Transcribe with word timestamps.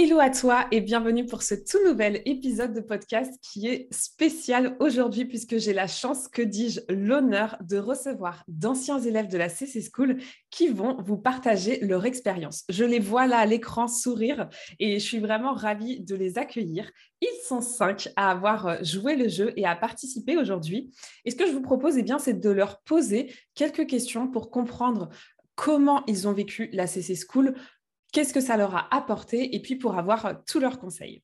Hello 0.00 0.20
à 0.20 0.30
toi 0.30 0.68
et 0.70 0.80
bienvenue 0.80 1.26
pour 1.26 1.42
ce 1.42 1.56
tout 1.56 1.84
nouvel 1.84 2.22
épisode 2.24 2.72
de 2.72 2.80
podcast 2.80 3.34
qui 3.42 3.66
est 3.66 3.92
spécial 3.92 4.76
aujourd'hui 4.78 5.24
puisque 5.24 5.58
j'ai 5.58 5.72
la 5.72 5.88
chance, 5.88 6.28
que 6.28 6.40
dis-je, 6.40 6.78
l'honneur 6.88 7.56
de 7.62 7.78
recevoir 7.78 8.44
d'anciens 8.46 9.00
élèves 9.00 9.26
de 9.26 9.36
la 9.36 9.48
CC 9.48 9.82
School 9.92 10.18
qui 10.50 10.68
vont 10.68 11.02
vous 11.02 11.16
partager 11.16 11.80
leur 11.80 12.06
expérience. 12.06 12.62
Je 12.68 12.84
les 12.84 13.00
vois 13.00 13.26
là 13.26 13.38
à 13.38 13.46
l'écran 13.46 13.88
sourire 13.88 14.48
et 14.78 15.00
je 15.00 15.04
suis 15.04 15.18
vraiment 15.18 15.52
ravie 15.52 15.98
de 15.98 16.14
les 16.14 16.38
accueillir. 16.38 16.88
Ils 17.20 17.40
sont 17.44 17.60
cinq 17.60 18.08
à 18.14 18.30
avoir 18.30 18.84
joué 18.84 19.16
le 19.16 19.26
jeu 19.26 19.52
et 19.56 19.66
à 19.66 19.74
participer 19.74 20.36
aujourd'hui. 20.36 20.92
Et 21.24 21.32
ce 21.32 21.36
que 21.36 21.48
je 21.48 21.52
vous 21.52 21.60
propose, 21.60 21.98
eh 21.98 22.04
bien, 22.04 22.20
c'est 22.20 22.38
de 22.38 22.50
leur 22.50 22.82
poser 22.82 23.34
quelques 23.56 23.88
questions 23.88 24.28
pour 24.28 24.52
comprendre 24.52 25.08
comment 25.58 26.04
ils 26.06 26.28
ont 26.28 26.32
vécu 26.32 26.70
la 26.72 26.86
CC 26.86 27.16
School, 27.16 27.52
qu'est-ce 28.12 28.32
que 28.32 28.40
ça 28.40 28.56
leur 28.56 28.74
a 28.74 28.94
apporté 28.94 29.54
et 29.54 29.60
puis 29.60 29.76
pour 29.76 29.98
avoir 29.98 30.26
euh, 30.26 30.34
tous 30.46 30.60
leurs 30.60 30.78
conseils. 30.78 31.22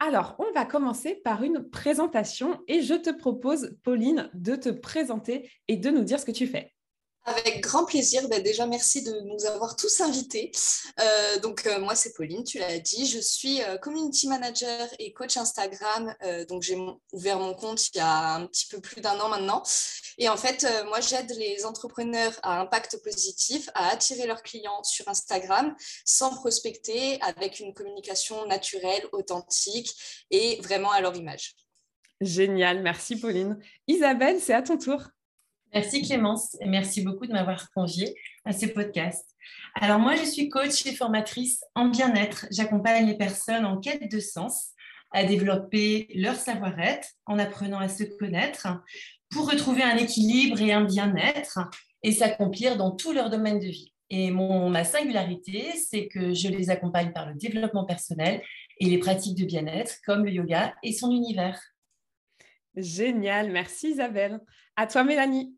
Alors, 0.00 0.36
on 0.38 0.50
va 0.52 0.64
commencer 0.64 1.20
par 1.24 1.42
une 1.42 1.68
présentation 1.70 2.60
et 2.68 2.82
je 2.82 2.94
te 2.94 3.10
propose, 3.10 3.76
Pauline, 3.82 4.28
de 4.34 4.56
te 4.56 4.68
présenter 4.68 5.50
et 5.68 5.76
de 5.76 5.90
nous 5.90 6.02
dire 6.02 6.18
ce 6.18 6.26
que 6.26 6.32
tu 6.32 6.46
fais. 6.46 6.74
Avec 7.26 7.62
grand 7.62 7.86
plaisir. 7.86 8.28
Ben, 8.28 8.42
déjà, 8.42 8.66
merci 8.66 9.02
de 9.02 9.18
nous 9.20 9.46
avoir 9.46 9.76
tous 9.76 10.02
invités. 10.02 10.52
Euh, 11.00 11.38
donc, 11.38 11.66
euh, 11.66 11.80
moi, 11.80 11.94
c'est 11.94 12.12
Pauline, 12.12 12.44
tu 12.44 12.58
l'as 12.58 12.78
dit. 12.78 13.06
Je 13.06 13.18
suis 13.18 13.62
euh, 13.62 13.78
community 13.78 14.28
manager 14.28 14.88
et 14.98 15.12
coach 15.14 15.38
Instagram. 15.38 16.14
donc, 16.48 16.62
j'ai 16.62 16.76
ouvert 17.12 17.38
mon 17.38 17.54
compte 17.54 17.88
il 17.94 17.96
y 17.96 18.00
a 18.00 18.34
un 18.34 18.46
petit 18.46 18.66
peu 18.66 18.80
plus 18.80 19.00
d'un 19.00 19.18
an 19.20 19.28
maintenant. 19.28 19.62
Et 20.18 20.28
en 20.28 20.36
fait, 20.36 20.66
moi, 20.86 21.00
j'aide 21.00 21.30
les 21.36 21.64
entrepreneurs 21.64 22.38
à 22.42 22.60
impact 22.60 23.02
positif 23.02 23.68
à 23.74 23.88
attirer 23.88 24.26
leurs 24.26 24.42
clients 24.42 24.82
sur 24.84 25.08
Instagram 25.08 25.74
sans 26.04 26.30
prospecter, 26.34 27.20
avec 27.22 27.58
une 27.58 27.72
communication 27.72 28.46
naturelle, 28.46 29.08
authentique 29.12 29.90
et 30.30 30.60
vraiment 30.62 30.90
à 30.90 31.00
leur 31.00 31.16
image. 31.16 31.54
Génial. 32.20 32.82
Merci, 32.82 33.16
Pauline. 33.16 33.58
Isabelle, 33.88 34.40
c'est 34.40 34.54
à 34.54 34.62
ton 34.62 34.78
tour. 34.78 35.00
Merci 35.74 36.02
Clémence 36.02 36.56
et 36.60 36.68
merci 36.68 37.02
beaucoup 37.02 37.26
de 37.26 37.32
m'avoir 37.32 37.68
conviée 37.72 38.14
à 38.44 38.52
ce 38.52 38.66
podcast. 38.66 39.28
Alors 39.74 39.98
moi, 39.98 40.14
je 40.14 40.22
suis 40.22 40.48
coach 40.48 40.86
et 40.86 40.94
formatrice 40.94 41.64
en 41.74 41.88
bien-être. 41.88 42.46
J'accompagne 42.52 43.08
les 43.08 43.16
personnes 43.16 43.66
en 43.66 43.80
quête 43.80 44.08
de 44.08 44.20
sens 44.20 44.68
à 45.10 45.24
développer 45.24 46.06
leur 46.14 46.36
savoir-être 46.36 47.08
en 47.26 47.40
apprenant 47.40 47.80
à 47.80 47.88
se 47.88 48.04
connaître 48.04 48.68
pour 49.30 49.50
retrouver 49.50 49.82
un 49.82 49.96
équilibre 49.96 50.60
et 50.60 50.72
un 50.72 50.84
bien-être 50.84 51.58
et 52.04 52.12
s'accomplir 52.12 52.76
dans 52.76 52.92
tous 52.92 53.12
leurs 53.12 53.30
domaines 53.30 53.58
de 53.58 53.66
vie. 53.66 53.92
Et 54.10 54.30
mon, 54.30 54.70
ma 54.70 54.84
singularité, 54.84 55.72
c'est 55.72 56.06
que 56.06 56.34
je 56.34 56.46
les 56.46 56.70
accompagne 56.70 57.12
par 57.12 57.28
le 57.28 57.34
développement 57.34 57.84
personnel 57.84 58.40
et 58.78 58.86
les 58.86 58.98
pratiques 58.98 59.36
de 59.36 59.44
bien-être 59.44 59.96
comme 60.06 60.24
le 60.24 60.30
yoga 60.30 60.72
et 60.84 60.92
son 60.92 61.10
univers. 61.10 61.60
Génial, 62.76 63.50
merci 63.50 63.88
Isabelle. 63.88 64.38
À 64.76 64.86
toi 64.86 65.02
Mélanie. 65.02 65.56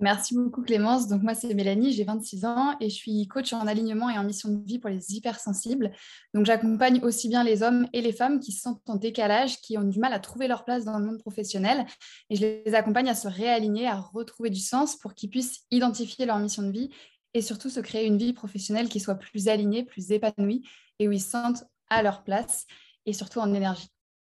Merci 0.00 0.34
beaucoup 0.34 0.62
Clémence. 0.62 1.06
Donc 1.06 1.22
moi 1.22 1.34
c'est 1.34 1.54
Mélanie, 1.54 1.92
j'ai 1.92 2.02
26 2.02 2.44
ans 2.44 2.76
et 2.80 2.90
je 2.90 2.94
suis 2.94 3.28
coach 3.28 3.52
en 3.52 3.66
alignement 3.66 4.10
et 4.10 4.18
en 4.18 4.24
mission 4.24 4.48
de 4.48 4.64
vie 4.66 4.80
pour 4.80 4.90
les 4.90 5.14
hypersensibles. 5.14 5.92
Donc 6.34 6.46
j'accompagne 6.46 7.00
aussi 7.04 7.28
bien 7.28 7.44
les 7.44 7.62
hommes 7.62 7.86
et 7.92 8.00
les 8.00 8.12
femmes 8.12 8.40
qui 8.40 8.50
se 8.50 8.62
sentent 8.62 8.82
en 8.88 8.96
décalage, 8.96 9.60
qui 9.60 9.78
ont 9.78 9.84
du 9.84 10.00
mal 10.00 10.12
à 10.12 10.18
trouver 10.18 10.48
leur 10.48 10.64
place 10.64 10.84
dans 10.84 10.98
le 10.98 11.06
monde 11.06 11.20
professionnel 11.20 11.86
et 12.28 12.34
je 12.34 12.42
les 12.64 12.74
accompagne 12.74 13.08
à 13.08 13.14
se 13.14 13.28
réaligner, 13.28 13.86
à 13.86 14.00
retrouver 14.00 14.50
du 14.50 14.60
sens 14.60 14.96
pour 14.96 15.14
qu'ils 15.14 15.30
puissent 15.30 15.64
identifier 15.70 16.26
leur 16.26 16.38
mission 16.40 16.64
de 16.64 16.72
vie 16.72 16.90
et 17.32 17.40
surtout 17.40 17.70
se 17.70 17.80
créer 17.80 18.06
une 18.06 18.18
vie 18.18 18.32
professionnelle 18.32 18.88
qui 18.88 18.98
soit 18.98 19.14
plus 19.14 19.46
alignée, 19.46 19.84
plus 19.84 20.10
épanouie 20.10 20.66
et 20.98 21.06
où 21.06 21.12
ils 21.12 21.20
se 21.20 21.30
sentent 21.30 21.64
à 21.88 22.02
leur 22.02 22.24
place 22.24 22.66
et 23.06 23.12
surtout 23.12 23.38
en 23.38 23.54
énergie. 23.54 23.88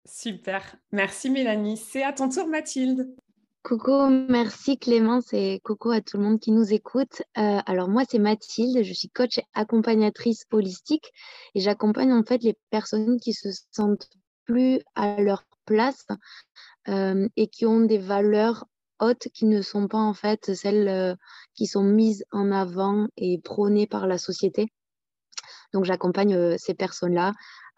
Super. 0.05 0.77
Merci 0.93 1.31
Mélanie. 1.31 1.78
C'est 1.78 2.03
à 2.03 2.12
ton 2.12 2.28
tour 2.28 2.47
Mathilde. 2.47 3.09
Coucou, 3.66 4.06
merci 4.28 4.78
Clémence 4.78 5.32
et 5.32 5.59
coucou 5.65 5.91
à 5.91 6.00
tout 6.00 6.19
le 6.19 6.22
monde 6.22 6.38
qui 6.38 6.53
nous 6.53 6.72
écoute. 6.72 7.22
Euh, 7.37 7.59
alors 7.66 7.88
moi 7.88 8.04
c'est 8.09 8.21
Mathilde, 8.21 8.84
je 8.84 8.93
suis 8.93 9.09
coach 9.09 9.38
et 9.38 9.44
accompagnatrice 9.54 10.44
holistique 10.53 11.10
et 11.56 11.60
j'accompagne 11.60 12.12
en 12.12 12.22
fait 12.22 12.44
les 12.44 12.56
personnes 12.71 13.19
qui 13.19 13.32
se 13.32 13.49
sentent 13.72 14.09
plus 14.44 14.78
à 14.94 15.21
leur 15.21 15.43
place 15.65 16.06
euh, 16.87 17.28
et 17.34 17.49
qui 17.49 17.66
ont 17.66 17.81
des 17.81 17.99
valeurs 17.99 18.66
hautes 19.00 19.26
qui 19.34 19.47
ne 19.47 19.60
sont 19.62 19.88
pas 19.88 19.99
en 19.99 20.15
fait 20.15 20.55
celles 20.55 20.87
euh, 20.87 21.16
qui 21.56 21.66
sont 21.66 21.82
mises 21.82 22.25
en 22.31 22.53
avant 22.53 23.09
et 23.16 23.41
prônées 23.43 23.88
par 23.88 24.06
la 24.06 24.19
société. 24.19 24.69
Donc 25.72 25.87
j'accompagne 25.87 26.56
ces 26.56 26.75
personnes-là 26.75 27.32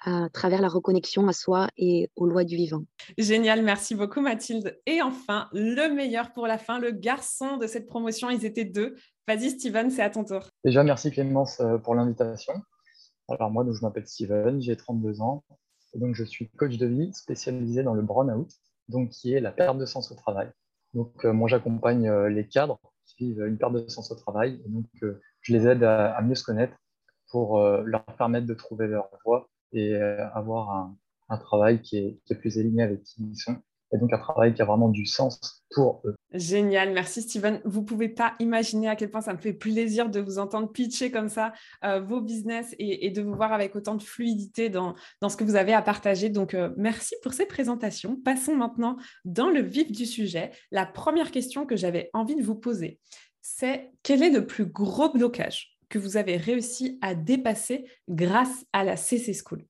à 0.05 0.29
travers 0.33 0.61
la 0.61 0.69
reconnexion 0.69 1.27
à 1.29 1.33
soi 1.33 1.69
et 1.77 2.11
aux 2.17 2.27
lois 2.27 2.45
du 2.45 2.57
vivant. 2.57 2.85
Génial, 3.17 3.63
merci 3.63 3.95
beaucoup 3.95 4.21
Mathilde. 4.21 4.79
Et 4.87 5.03
enfin, 5.03 5.49
le 5.53 5.93
meilleur 5.93 6.33
pour 6.33 6.47
la 6.47 6.59
fin, 6.59 6.79
le 6.79 6.93
garçon 6.93 7.57
de 7.57 7.67
cette 7.67 7.87
promotion, 7.87 8.31
ils 8.31 8.45
étaient 8.45 8.65
deux. 8.65 8.97
Vas-y 9.27 9.51
Steven, 9.51 9.91
c'est 9.91 10.03
à 10.03 10.11
ton 10.11 10.25
tour. 10.25 10.49
Déjà, 10.65 10.85
merci 10.85 11.11
Clémence 11.11 11.61
euh, 11.61 11.79
pour 11.79 11.95
l'invitation. 11.95 12.55
Alors 13.29 13.51
moi, 13.51 13.65
donc, 13.65 13.75
je 13.75 13.83
m'appelle 13.83 14.07
Steven, 14.07 14.61
j'ai 14.61 14.77
32 14.77 15.21
ans. 15.21 15.45
Et 15.95 15.99
donc, 15.99 16.15
je 16.15 16.25
suis 16.25 16.49
coach 16.51 16.77
de 16.77 16.87
vie 16.87 17.13
spécialisé 17.13 17.83
dans 17.83 17.95
le 17.95 18.03
burn-out, 18.03 18.51
donc 18.89 19.11
qui 19.11 19.35
est 19.35 19.41
la 19.41 19.53
perte 19.53 19.79
de 19.79 19.87
sens 19.87 20.11
au 20.13 20.15
travail. 20.15 20.51
Donc, 20.95 21.25
euh, 21.25 21.33
moi, 21.33 21.49
j'accompagne 21.49 22.09
euh, 22.09 22.29
les 22.29 22.47
cadres 22.47 22.79
qui 23.05 23.27
vivent 23.27 23.47
une 23.47 23.59
perte 23.59 23.73
de 23.73 23.89
sens 23.89 24.11
au 24.11 24.15
travail. 24.15 24.63
Et 24.65 24.69
donc, 24.69 24.87
je 25.41 25.53
les 25.53 25.67
aide 25.67 25.83
à, 25.83 26.21
mieux 26.23 26.35
se 26.35 26.45
connaître 26.45 26.75
pour 27.31 27.59
leur 27.61 28.05
permettre 28.05 28.47
de 28.47 28.55
trouver 28.55 28.87
leur 28.87 29.09
voie 29.25 29.49
et 29.73 29.95
euh, 29.95 30.29
avoir 30.35 30.95
un, 31.29 31.39
travail 31.39 31.81
qui 31.83 31.99
est, 31.99 32.35
plus 32.35 32.59
aligné 32.59 32.83
avec 32.83 33.03
qui 33.03 33.23
ils 33.23 33.37
sont 33.37 33.57
et 33.93 33.99
donc 33.99 34.13
un 34.13 34.19
travail 34.19 34.55
qui 34.55 34.63
a 34.63 34.65
vraiment 34.65 34.89
du 34.89 35.07
sens 35.07 35.65
pour 35.71 36.03
eux. 36.05 36.15
Génial, 36.33 36.93
merci 36.93 37.23
Steven. 37.23 37.61
Vous 37.65 37.81
ne 37.81 37.87
pouvez 37.87 38.09
pas 38.09 38.35
imaginer 38.39 38.89
à 38.89 38.97
quel 38.97 39.11
point 39.11 39.21
ça 39.21 39.33
me 39.33 39.39
fait 39.39 39.53
plaisir 39.53 40.11
de 40.11 40.21
vous 40.21 40.39
entendre 40.39 40.71
pitcher 40.71 41.11
comme 41.11 41.29
ça 41.29 41.53
euh, 41.85 42.01
vos 42.01 42.21
business 42.21 42.75
et, 42.79 43.11
de 43.11 43.23
vous 43.23 43.35
voir 43.35 43.53
avec 43.53 43.75
autant 43.77 43.95
de 43.95 44.03
fluidité 44.03 44.69
dans, 44.69 44.95
dans 45.21 45.29
ce 45.29 45.37
que 45.37 45.45
vous 45.45 45.57
avez 45.57 45.73
à 45.73 45.83
partager. 45.83 46.29
Donc, 46.29 46.55
euh, 46.55 46.71
merci 46.77 47.15
pour 47.23 47.33
ces 47.33 47.47
présentations. 47.47 48.17
Passons 48.17 48.55
maintenant 48.55 48.97
dans 49.25 49.49
le 49.49 49.63
vif 49.63 49.91
du 49.91 50.05
sujet. 50.05 50.51
La 50.71 50.85
première 50.85 51.31
question 51.31 51.65
que 51.65 51.77
j'avais 51.77 52.11
envie 52.13 52.37
de 52.37 52.43
vous 52.43 52.57
poser, 52.57 52.99
c'est 53.41 53.91
quel 54.03 54.23
est 54.23 54.31
le 54.31 54.47
plus 54.47 54.67
gros 54.67 55.11
blocage? 55.11 55.78
Que 55.89 55.99
vous 55.99 56.17
avez 56.17 56.37
réussi 56.37 56.99
à 57.03 57.15
dépasser 57.15 57.85
grâce 58.09 58.65
à 58.73 58.85
la 58.85 58.97
CC 58.97 59.33
School 59.35 59.65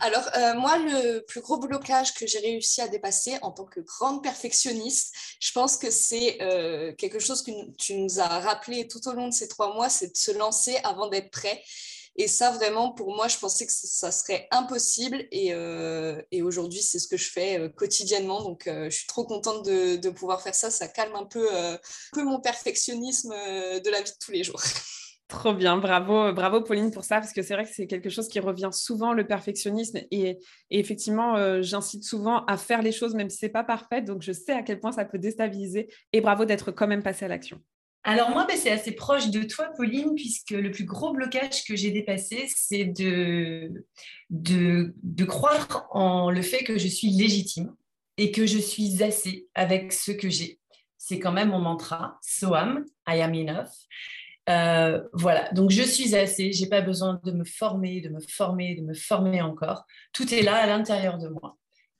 alors, 0.00 0.28
euh, 0.36 0.54
moi, 0.54 0.78
le 0.78 1.20
plus 1.20 1.40
gros 1.40 1.58
blocage 1.58 2.14
que 2.14 2.26
j'ai 2.26 2.38
réussi 2.38 2.80
à 2.80 2.88
dépasser 2.88 3.38
en 3.42 3.50
tant 3.50 3.64
que 3.64 3.80
grande 3.80 4.22
perfectionniste, 4.22 5.14
je 5.40 5.52
pense 5.52 5.76
que 5.76 5.90
c'est 5.90 6.40
euh, 6.42 6.92
quelque 6.94 7.18
chose 7.18 7.42
que 7.42 7.50
tu 7.76 7.94
nous 7.94 8.20
as 8.20 8.40
rappelé 8.40 8.88
tout 8.88 9.06
au 9.08 9.12
long 9.12 9.28
de 9.28 9.34
ces 9.34 9.48
trois 9.48 9.74
mois, 9.74 9.88
c'est 9.88 10.08
de 10.08 10.16
se 10.16 10.32
lancer 10.32 10.76
avant 10.84 11.08
d'être 11.08 11.30
prêt. 11.30 11.62
Et 12.18 12.28
ça, 12.28 12.50
vraiment, 12.50 12.92
pour 12.92 13.14
moi, 13.14 13.28
je 13.28 13.36
pensais 13.38 13.66
que 13.66 13.72
ça 13.72 14.10
serait 14.10 14.48
impossible. 14.50 15.24
Et, 15.32 15.52
euh, 15.52 16.20
aujourd'hui, 16.42 16.80
c'est 16.80 16.98
ce 16.98 17.08
que 17.08 17.16
je 17.16 17.30
fais 17.30 17.60
euh, 17.60 17.68
quotidiennement. 17.68 18.42
Donc, 18.42 18.66
euh, 18.66 18.88
je 18.88 18.96
suis 18.96 19.06
trop 19.06 19.24
contente 19.24 19.66
de, 19.66 20.10
pouvoir 20.10 20.40
faire 20.40 20.54
ça. 20.54 20.70
Ça 20.70 20.88
calme 20.88 21.14
un 21.14 21.26
peu, 21.26 21.46
peu 22.12 22.22
mon 22.24 22.40
perfectionnisme 22.40 23.30
de 23.30 23.90
la 23.90 23.98
vie 23.98 24.10
de 24.10 24.16
tous 24.24 24.32
les 24.32 24.44
jours. 24.44 24.62
Trop 25.28 25.52
bien, 25.52 25.76
bravo, 25.76 26.32
bravo 26.32 26.60
Pauline 26.60 26.92
pour 26.92 27.02
ça, 27.02 27.16
parce 27.16 27.32
que 27.32 27.42
c'est 27.42 27.54
vrai 27.54 27.64
que 27.64 27.74
c'est 27.74 27.88
quelque 27.88 28.08
chose 28.08 28.28
qui 28.28 28.38
revient 28.38 28.70
souvent, 28.72 29.12
le 29.12 29.26
perfectionnisme. 29.26 29.98
Et, 30.12 30.38
effectivement, 30.70 31.60
j'incite 31.60 32.04
souvent 32.04 32.44
à 32.46 32.56
faire 32.56 32.80
les 32.80 32.92
choses, 32.92 33.14
même 33.14 33.28
si 33.28 33.38
ce 33.38 33.46
n'est 33.46 33.52
pas 33.52 33.64
parfait. 33.64 34.00
Donc, 34.00 34.22
je 34.22 34.32
sais 34.32 34.52
à 34.52 34.62
quel 34.62 34.78
point 34.80 34.92
ça 34.92 35.04
peut 35.04 35.18
déstabiliser. 35.18 35.92
Et 36.12 36.20
bravo 36.20 36.44
d'être 36.44 36.70
quand 36.70 36.86
même 36.86 37.02
passé 37.02 37.24
à 37.24 37.28
l'action. 37.28 37.60
Alors 38.08 38.30
moi, 38.30 38.46
ben, 38.46 38.56
c'est 38.56 38.70
assez 38.70 38.92
proche 38.92 39.30
de 39.30 39.42
toi, 39.42 39.68
Pauline, 39.76 40.14
puisque 40.14 40.52
le 40.52 40.70
plus 40.70 40.84
gros 40.84 41.12
blocage 41.12 41.64
que 41.64 41.74
j'ai 41.74 41.90
dépassé, 41.90 42.48
c'est 42.54 42.84
de, 42.84 43.84
croire 45.26 45.88
en 45.90 46.30
le 46.30 46.40
fait 46.40 46.62
que 46.62 46.78
je 46.78 46.86
suis 46.86 47.08
légitime 47.08 47.74
et 48.16 48.30
que 48.30 48.46
je 48.46 48.58
suis 48.58 49.02
assez 49.02 49.48
avec 49.56 49.92
ce 49.92 50.12
que 50.12 50.30
j'ai. 50.30 50.60
C'est 50.98 51.18
quand 51.18 51.32
même 51.32 51.48
mon 51.48 51.58
mantra, 51.58 52.16
Soam, 52.22 52.84
I 53.08 53.22
am 53.22 53.34
enough. 53.34 53.72
voilà, 55.12 55.50
donc 55.50 55.72
je 55.72 55.82
suis 55.82 56.14
assez, 56.14 56.52
j'ai 56.52 56.68
pas 56.68 56.82
besoin 56.82 57.20
de 57.24 57.32
me 57.32 57.44
former, 57.44 58.00
de 58.02 58.08
me 58.08 58.20
former, 58.20 58.76
de 58.76 58.82
me 58.82 58.94
former 58.94 59.42
encore. 59.42 59.84
Tout 60.12 60.32
est 60.32 60.42
là 60.42 60.54
à 60.54 60.66
l'intérieur 60.68 61.18
de 61.18 61.26
moi. 61.26 61.58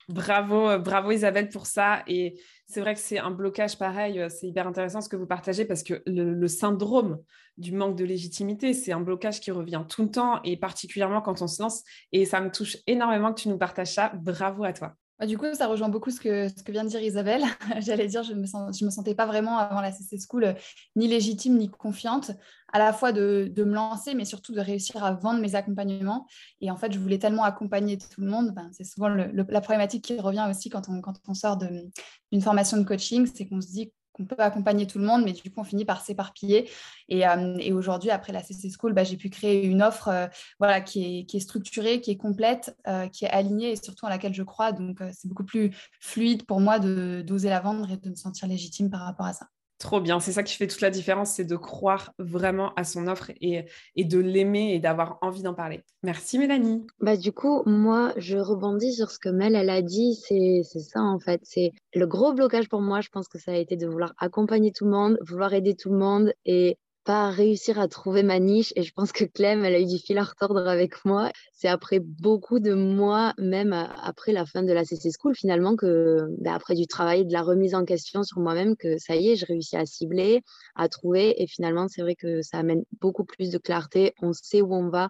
Bravo, 0.08 0.68
euh, 0.68 0.78
bravo 0.78 1.10
Isabelle 1.10 1.48
pour 1.48 1.66
ça. 1.66 2.02
Et 2.06 2.40
c'est 2.66 2.80
vrai 2.80 2.94
que 2.94 3.00
c'est 3.00 3.18
un 3.18 3.30
blocage 3.30 3.76
pareil. 3.76 4.20
Euh, 4.20 4.28
c'est 4.28 4.46
hyper 4.46 4.66
intéressant 4.66 5.00
ce 5.00 5.08
que 5.08 5.16
vous 5.16 5.26
partagez 5.26 5.64
parce 5.64 5.82
que 5.82 6.02
le, 6.06 6.46
syndrome 6.46 7.18
du 7.56 7.72
manque 7.72 7.96
de 7.96 8.04
légitimité, 8.04 8.72
c'est 8.72 8.92
un 8.92 9.00
blocage 9.00 9.40
qui 9.40 9.50
revient 9.50 9.84
tout 9.88 10.02
le 10.02 10.10
temps 10.10 10.40
et 10.44 10.56
particulièrement 10.56 11.22
quand 11.22 11.42
on 11.42 11.48
se 11.48 11.60
lance. 11.60 11.82
Et 12.12 12.24
ça 12.24 12.40
me 12.40 12.50
touche 12.50 12.76
énormément 12.86 13.32
que 13.32 13.40
tu 13.40 13.48
nous 13.48 13.58
partages 13.58 13.94
ça. 13.94 14.12
Bravo 14.14 14.64
à 14.64 14.72
toi. 14.72 14.94
Bah, 15.18 15.26
du 15.26 15.38
coup, 15.38 15.46
ça 15.54 15.66
rejoint 15.66 15.88
beaucoup 15.88 16.10
ce 16.10 16.20
que, 16.20 16.70
vient 16.70 16.84
de 16.84 16.88
dire 16.90 17.00
Isabelle. 17.00 17.42
J'allais 17.80 18.06
dire, 18.06 18.22
je 18.22 18.34
ne 18.34 18.40
me, 18.40 18.90
sentais 18.90 19.14
pas 19.14 19.26
vraiment 19.26 19.58
avant 19.58 19.80
la 19.80 19.90
CC 19.90 20.18
School 20.18 20.44
euh, 20.44 20.52
ni 20.94 21.08
légitime 21.08 21.56
ni 21.56 21.70
confiante, 21.70 22.32
à 22.72 22.78
la 22.78 22.92
fois 22.92 23.12
de, 23.12 23.50
me 23.56 23.74
lancer, 23.74 24.14
mais 24.14 24.26
surtout 24.26 24.52
de 24.52 24.60
réussir 24.60 25.02
à 25.02 25.12
vendre 25.12 25.40
mes 25.40 25.54
accompagnements. 25.54 26.26
Et 26.60 26.70
en 26.70 26.76
fait, 26.76 26.92
je 26.92 26.98
voulais 26.98 27.18
tellement 27.18 27.44
accompagner 27.44 27.96
tout 27.96 28.20
le 28.20 28.28
monde. 28.28 28.52
Ben, 28.54 28.68
c'est 28.72 28.84
souvent 28.84 29.08
la 29.08 29.60
problématique 29.62 30.04
qui 30.04 30.20
revient 30.20 30.46
aussi 30.50 30.68
quand 30.68 30.86
on 31.26 31.34
sort 31.34 31.56
d'une 31.56 32.42
formation 32.42 32.76
de 32.76 32.84
coaching, 32.84 33.26
c'est 33.32 33.46
qu'on 33.46 33.62
se 33.62 33.68
dit 33.68 33.92
qu'on 34.16 34.24
peut 34.24 34.36
accompagner 34.38 34.86
tout 34.86 34.98
le 34.98 35.04
monde, 35.04 35.22
mais 35.24 35.32
du 35.32 35.50
coup, 35.50 35.60
on 35.60 35.64
finit 35.64 35.84
par 35.84 36.00
s'éparpiller. 36.00 36.70
Et, 37.08 37.26
euh, 37.26 37.74
aujourd'hui, 37.74 38.10
après 38.10 38.32
la 38.32 38.42
CC 38.42 38.70
School, 38.70 38.94
bah, 38.94 39.04
j'ai 39.04 39.16
pu 39.16 39.28
créer 39.28 39.64
une 39.64 39.82
offre 39.82 40.08
euh, 40.08 40.26
voilà, 40.58 40.80
qui, 40.80 41.26
est, 41.32 41.40
structurée, 41.40 42.00
qui 42.00 42.10
est 42.10 42.16
complète, 42.16 42.76
euh, 42.88 43.08
qui 43.08 43.26
est 43.26 43.30
alignée 43.30 43.72
et 43.72 43.76
surtout 43.76 44.06
à 44.06 44.10
laquelle 44.10 44.34
je 44.34 44.42
crois. 44.42 44.72
Donc, 44.72 44.98
c'est 45.12 45.28
beaucoup 45.28 45.44
plus 45.44 45.70
fluide 46.00 46.46
pour 46.46 46.60
moi 46.60 46.78
d'oser 46.78 47.50
la 47.50 47.60
vendre 47.60 47.90
et 47.90 47.96
de 47.96 48.08
me 48.08 48.14
sentir 48.14 48.48
légitime 48.48 48.90
par 48.90 49.00
rapport 49.00 49.26
à 49.26 49.32
ça. 49.32 49.46
Trop 49.78 50.00
bien, 50.00 50.20
c'est 50.20 50.32
ça 50.32 50.42
qui 50.42 50.56
fait 50.56 50.66
toute 50.66 50.80
la 50.80 50.88
différence, 50.88 51.32
c'est 51.32 51.44
de 51.44 51.56
croire 51.56 52.12
vraiment 52.18 52.72
à 52.76 52.84
son 52.84 53.08
offre 53.08 53.30
et, 53.42 53.66
de 53.96 54.18
l'aimer 54.18 54.72
et 54.74 54.78
d'avoir 54.78 55.18
envie 55.20 55.42
d'en 55.42 55.52
parler. 55.52 55.82
Merci 56.02 56.38
Mélanie. 56.38 56.86
Bah, 57.00 57.16
du 57.18 57.30
coup, 57.32 57.62
moi, 57.66 58.14
je 58.16 58.38
rebondis 58.38 58.94
sur 58.94 59.10
ce 59.10 59.18
que 59.18 59.28
Mel, 59.28 59.54
elle 59.54 59.68
a 59.68 59.82
dit, 59.82 60.14
c'est 60.14 60.62
ça 60.62 61.00
en 61.00 61.18
fait. 61.18 61.40
C'est 61.44 61.72
le 61.94 62.06
gros 62.06 62.32
blocage 62.32 62.68
pour 62.70 62.80
moi, 62.80 63.02
je 63.02 63.10
pense 63.10 63.28
que 63.28 63.38
ça 63.38 63.52
a 63.52 63.56
été 63.56 63.76
de 63.76 63.86
vouloir 63.86 64.14
accompagner 64.18 64.72
tout 64.72 64.86
le 64.86 64.92
monde, 64.92 65.18
vouloir 65.20 65.52
aider 65.52 65.74
tout 65.74 65.90
le 65.90 65.98
monde 65.98 66.32
et 66.46 66.78
pas 67.06 67.30
réussir 67.30 67.78
à 67.78 67.86
trouver 67.86 68.24
ma 68.24 68.40
niche 68.40 68.72
et 68.74 68.82
je 68.82 68.92
pense 68.92 69.12
que 69.12 69.24
Clem, 69.24 69.64
elle 69.64 69.76
a 69.76 69.80
eu 69.80 69.86
du 69.86 69.98
fil 69.98 70.18
à 70.18 70.24
retordre 70.24 70.68
avec 70.68 71.04
moi. 71.04 71.30
C'est 71.52 71.68
après 71.68 72.00
beaucoup 72.00 72.58
de 72.58 72.74
mois, 72.74 73.32
même 73.38 73.72
après 73.72 74.32
la 74.32 74.44
fin 74.44 74.64
de 74.64 74.72
la 74.72 74.84
CC 74.84 75.10
School, 75.16 75.36
finalement, 75.36 75.76
que 75.76 76.26
ben, 76.38 76.52
après 76.52 76.74
du 76.74 76.88
travail, 76.88 77.24
de 77.24 77.32
la 77.32 77.42
remise 77.42 77.76
en 77.76 77.84
question 77.84 78.24
sur 78.24 78.40
moi-même, 78.40 78.76
que 78.76 78.98
ça 78.98 79.14
y 79.14 79.30
est, 79.30 79.36
je 79.36 79.46
réussis 79.46 79.76
à 79.76 79.86
cibler, 79.86 80.42
à 80.74 80.88
trouver 80.88 81.40
et 81.40 81.46
finalement, 81.46 81.86
c'est 81.86 82.02
vrai 82.02 82.16
que 82.16 82.42
ça 82.42 82.58
amène 82.58 82.82
beaucoup 83.00 83.24
plus 83.24 83.50
de 83.50 83.58
clarté. 83.58 84.12
On 84.20 84.32
sait 84.32 84.60
où 84.60 84.74
on 84.74 84.88
va 84.88 85.08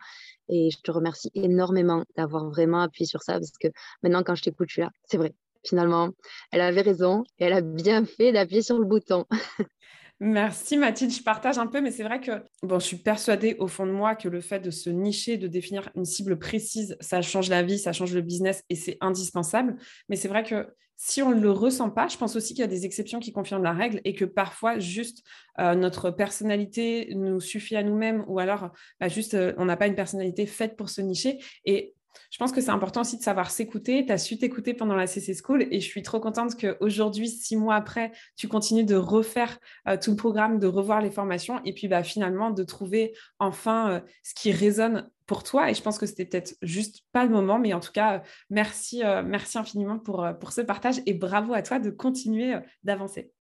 et 0.51 0.71
je 0.71 0.79
te 0.83 0.91
remercie 0.91 1.31
énormément 1.35 2.05
d'avoir 2.15 2.51
vraiment 2.51 2.83
appuyé 2.83 3.07
sur 3.07 3.23
ça 3.23 3.35
parce 3.35 3.57
que 3.59 3.69
maintenant, 4.03 4.23
quand 4.23 4.35
je 4.35 4.43
t'écoute, 4.43 4.69
je 4.69 4.75
suis 4.75 4.83
là. 4.83 4.91
C'est 5.07 5.17
vrai. 5.17 5.35
Finalement, 5.65 6.11
elle 6.53 6.61
avait 6.61 6.83
raison 6.83 7.25
et 7.39 7.47
elle 7.47 7.55
a 7.55 7.63
bien 7.63 8.05
fait 8.05 8.33
d'appuyer 8.33 8.63
sur 8.63 8.79
le 8.79 8.85
bouton. 8.85 9.25
Merci 10.19 10.79
Mathilde, 10.79 11.13
je 11.13 11.23
partage 11.23 11.59
un 11.59 11.67
peu, 11.67 11.83
mais 11.83 11.91
c'est 11.91 12.03
vrai 12.03 12.21
que 12.21 12.43
bon, 12.63 12.79
je 12.79 12.87
suis 12.87 12.97
persuadée 12.97 13.55
au 13.59 13.69
fond 13.69 13.87
de 13.87 13.93
moi 13.93 14.15
que 14.15 14.29
le 14.29 14.41
fait 14.41 14.61
de 14.61 14.71
se 14.71 14.89
nicher, 14.89 15.37
de 15.37 15.47
définir 15.47 15.91
une 15.95 16.07
cible 16.07 16.39
précise, 16.39 16.97
ça 17.01 17.21
change 17.21 17.51
la 17.51 17.63
vie, 17.63 17.79
ça 17.79 17.93
change 17.93 18.15
le 18.15 18.23
business 18.23 18.65
et 18.71 18.77
c'est 18.77 18.97
indispensable. 19.03 19.77
Mais 20.09 20.17
c'est 20.17 20.29
vrai 20.29 20.43
que 20.43 20.69
si 20.97 21.21
on 21.21 21.35
ne 21.35 21.41
le 21.41 21.51
ressent 21.51 21.91
pas, 21.91 22.09
je 22.09 22.17
pense 22.17 22.37
aussi 22.37 22.55
qu'il 22.55 22.63
y 22.63 22.65
a 22.65 22.69
des 22.69 22.87
exceptions 22.87 23.21
qui 23.21 23.31
confirment 23.31 23.65
la 23.65 23.75
règle 23.75 24.01
et 24.05 24.15
que 24.15 24.25
parfois 24.25 24.79
juste 24.79 25.23
euh, 25.59 25.75
notre 25.75 26.11
personnalité 26.11 27.13
nous 27.15 27.39
suffit 27.39 27.77
à 27.77 27.83
nous-mêmes 27.83 28.25
ou 28.27 28.39
alors 28.39 28.71
bah, 28.99 29.09
juste 29.09 29.35
euh, 29.35 29.53
on 29.59 29.67
n'a 29.67 29.77
pas 29.77 29.87
une 29.87 29.95
personnalité 29.95 30.47
faite 30.47 30.77
pour 30.77 30.89
se 30.89 31.03
nicher. 31.03 31.39
Et 31.67 31.95
je 32.31 32.39
pense 32.39 32.53
que 32.53 32.61
c'est 32.61 32.71
important 32.71 33.03
aussi 33.03 33.17
de 33.17 33.23
savoir 33.23 33.51
s'écouter. 33.51 34.05
Tu 34.07 34.13
as 34.13 34.19
su 34.19 34.39
t'écouter 34.39 34.75
pendant 34.75 34.95
la 34.95 35.07
CC 35.07 35.35
School 35.35 35.67
et 35.71 35.81
je 35.81 35.87
suis 35.87 36.03
trop 36.03 36.21
contente 36.21 36.57
qu'aujourd'hui, 36.57 37.29
six 37.29 37.57
mois 37.57 37.75
après, 37.75 38.13
tu 38.37 38.49
continues 38.49 38.85
de 38.85 38.97
refaire 38.97 39.59
euh, 39.89 39.97
tout 39.97 40.11
le 40.11 40.17
programme, 40.17 40.59
de 40.59 40.67
revoir 40.67 41.01
les 41.01 41.11
formations 41.11 41.61
et 41.65 41.73
puis 41.73 41.89
bah, 41.89 42.03
finalement 42.03 42.51
de 42.51 42.63
trouver 42.65 43.15
enfin 43.39 43.91
euh, 43.91 44.01
ce 44.23 44.35
qui 44.35 44.53
résonne 44.53 45.11
pour 45.27 45.43
toi. 45.43 45.71
Et 45.71 45.75
je 45.75 45.83
pense 45.83 45.99
que 45.99 46.07
c'était 46.07 46.25
peut-être 46.25 46.55
juste 46.63 47.03
pas 47.13 47.25
le 47.25 47.31
moment, 47.31 47.59
mais 47.59 47.73
en 47.75 47.81
tout 47.81 47.93
cas, 47.93 48.23
merci, 48.51 49.03
euh, 49.05 49.23
merci 49.25 49.59
infiniment 49.59 49.99
pour, 49.99 50.27
pour 50.41 50.53
ce 50.53 50.61
partage 50.61 51.01
et 51.07 51.15
bravo 51.15 51.53
à 51.53 51.63
toi 51.63 51.79
de 51.79 51.91
continuer 51.91 52.55
d'avancer. 52.85 53.33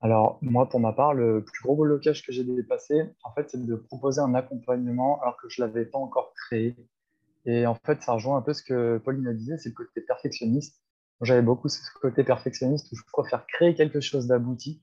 Alors, 0.00 0.38
moi, 0.42 0.68
pour 0.68 0.80
ma 0.80 0.92
part, 0.92 1.14
le 1.14 1.42
plus 1.42 1.62
gros 1.62 1.74
blocage 1.74 2.24
que 2.24 2.32
j'ai 2.32 2.44
dépassé, 2.44 3.02
en 3.22 3.32
fait, 3.32 3.50
c'est 3.50 3.64
de 3.64 3.76
proposer 3.76 4.20
un 4.20 4.34
accompagnement 4.34 5.20
alors 5.22 5.36
que 5.36 5.48
je 5.48 5.62
ne 5.62 5.66
l'avais 5.66 5.86
pas 5.86 5.98
encore 5.98 6.32
créé. 6.34 6.76
Et 7.46 7.66
en 7.66 7.74
fait, 7.74 8.02
ça 8.02 8.12
rejoint 8.12 8.36
un 8.36 8.42
peu 8.42 8.52
ce 8.52 8.62
que 8.62 8.98
Pauline 8.98 9.32
dit, 9.32 9.52
c'est 9.58 9.68
le 9.68 9.74
côté 9.74 10.00
perfectionniste. 10.00 10.82
J'avais 11.22 11.42
beaucoup 11.42 11.68
ce 11.68 11.80
côté 12.00 12.24
perfectionniste 12.24 12.92
où 12.92 12.96
je 12.96 13.02
préfère 13.12 13.46
créer 13.46 13.74
quelque 13.74 14.00
chose 14.00 14.26
d'abouti 14.26 14.82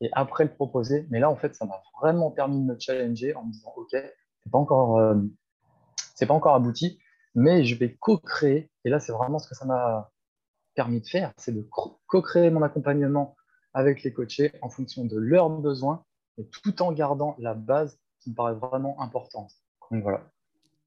et 0.00 0.08
après 0.12 0.44
le 0.44 0.50
proposer. 0.50 1.06
Mais 1.10 1.18
là, 1.18 1.28
en 1.28 1.36
fait, 1.36 1.54
ça 1.54 1.66
m'a 1.66 1.82
vraiment 2.00 2.30
permis 2.30 2.60
de 2.60 2.72
me 2.72 2.78
challenger 2.78 3.34
en 3.34 3.44
me 3.44 3.52
disant, 3.52 3.72
OK, 3.76 3.90
c'est 3.92 4.50
pas 4.50 4.58
encore, 4.58 4.98
euh, 4.98 5.16
c'est 6.14 6.26
pas 6.26 6.34
encore 6.34 6.54
abouti, 6.54 6.98
mais 7.34 7.64
je 7.64 7.76
vais 7.76 7.94
co-créer. 7.94 8.70
Et 8.84 8.90
là, 8.90 9.00
c'est 9.00 9.12
vraiment 9.12 9.38
ce 9.38 9.48
que 9.48 9.54
ça 9.54 9.64
m'a 9.64 10.10
permis 10.74 11.00
de 11.00 11.06
faire, 11.06 11.32
c'est 11.36 11.52
de 11.52 11.68
co-créer 12.06 12.50
mon 12.50 12.62
accompagnement 12.62 13.36
avec 13.74 14.02
les 14.02 14.12
coachés 14.12 14.52
en 14.62 14.68
fonction 14.68 15.04
de 15.04 15.16
leurs 15.16 15.50
besoins, 15.50 16.04
et 16.38 16.48
tout 16.48 16.82
en 16.82 16.92
gardant 16.92 17.34
la 17.38 17.54
base 17.54 17.98
qui 18.20 18.30
me 18.30 18.34
paraît 18.34 18.54
vraiment 18.54 19.00
importante. 19.00 19.52
Donc 19.90 20.02
voilà. 20.02 20.22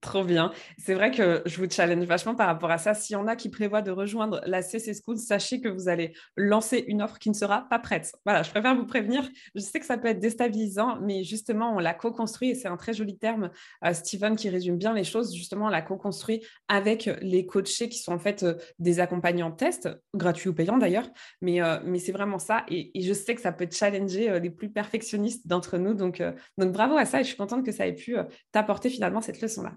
Trop 0.01 0.23
bien. 0.23 0.51
C'est 0.77 0.93
vrai 0.93 1.09
que 1.09 1.41
je 1.47 1.57
vous 1.57 1.67
challenge 1.67 2.05
vachement 2.05 2.35
par 2.35 2.45
rapport 2.45 2.69
à 2.69 2.77
ça. 2.77 2.93
S'il 2.93 3.15
y 3.15 3.17
en 3.17 3.25
a 3.25 3.35
qui 3.35 3.49
prévoient 3.49 3.81
de 3.81 3.89
rejoindre 3.89 4.41
la 4.45 4.61
CC 4.61 4.93
School, 4.93 5.17
sachez 5.17 5.59
que 5.59 5.67
vous 5.67 5.89
allez 5.89 6.13
lancer 6.35 6.85
une 6.87 7.01
offre 7.01 7.17
qui 7.17 7.29
ne 7.29 7.33
sera 7.33 7.67
pas 7.67 7.79
prête. 7.79 8.13
Voilà, 8.23 8.43
je 8.43 8.51
préfère 8.51 8.75
vous 8.75 8.85
prévenir. 8.85 9.27
Je 9.55 9.59
sais 9.59 9.79
que 9.79 9.87
ça 9.87 9.97
peut 9.97 10.07
être 10.07 10.19
déstabilisant, 10.19 10.99
mais 11.01 11.23
justement, 11.23 11.75
on 11.75 11.79
l'a 11.79 11.95
co-construit 11.95 12.51
et 12.51 12.55
c'est 12.55 12.67
un 12.67 12.77
très 12.77 12.93
joli 12.93 13.17
terme, 13.17 13.49
euh, 13.83 13.91
Steven, 13.91 14.35
qui 14.35 14.49
résume 14.49 14.77
bien 14.77 14.93
les 14.93 15.03
choses. 15.03 15.33
Justement, 15.35 15.65
on 15.65 15.69
l'a 15.69 15.81
co-construit 15.81 16.45
avec 16.67 17.09
les 17.23 17.47
coachés 17.47 17.89
qui 17.89 17.97
sont 17.97 18.13
en 18.13 18.19
fait 18.19 18.43
euh, 18.43 18.53
des 18.77 18.99
accompagnants 18.99 19.51
test, 19.51 19.89
gratuits 20.13 20.49
ou 20.49 20.53
payants 20.53 20.77
d'ailleurs. 20.77 21.09
Mais, 21.41 21.59
euh, 21.59 21.79
c'est 21.97 22.11
vraiment 22.11 22.37
ça. 22.37 22.65
Et, 22.69 22.91
je 23.01 23.13
sais 23.13 23.33
que 23.33 23.41
ça 23.41 23.51
peut 23.51 23.67
challenger 23.71 24.39
les 24.39 24.51
plus 24.51 24.69
perfectionnistes 24.69 25.47
d'entre 25.47 25.79
nous. 25.79 25.95
Donc, 25.95 26.21
donc, 26.59 26.71
bravo 26.71 26.95
à 26.97 27.05
ça 27.05 27.19
et 27.19 27.23
je 27.23 27.29
suis 27.29 27.37
contente 27.37 27.65
que 27.65 27.71
ça 27.71 27.87
ait 27.87 27.95
pu 27.95 28.15
t'apporter 28.51 28.89
finalement 28.89 29.21
cette 29.21 29.41
leçon-là. 29.41 29.73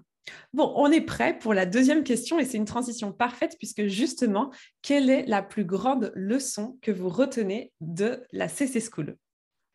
Bon, 0.53 0.73
on 0.75 0.91
est 0.91 1.01
prêt 1.01 1.37
pour 1.37 1.53
la 1.53 1.65
deuxième 1.65 2.03
question 2.03 2.39
et 2.39 2.45
c'est 2.45 2.57
une 2.57 2.65
transition 2.65 3.11
parfaite 3.11 3.55
puisque 3.57 3.87
justement, 3.87 4.51
quelle 4.81 5.09
est 5.09 5.25
la 5.25 5.41
plus 5.41 5.65
grande 5.65 6.11
leçon 6.15 6.77
que 6.81 6.91
vous 6.91 7.09
retenez 7.09 7.71
de 7.81 8.23
la 8.31 8.47
CC 8.47 8.81
School? 8.81 9.17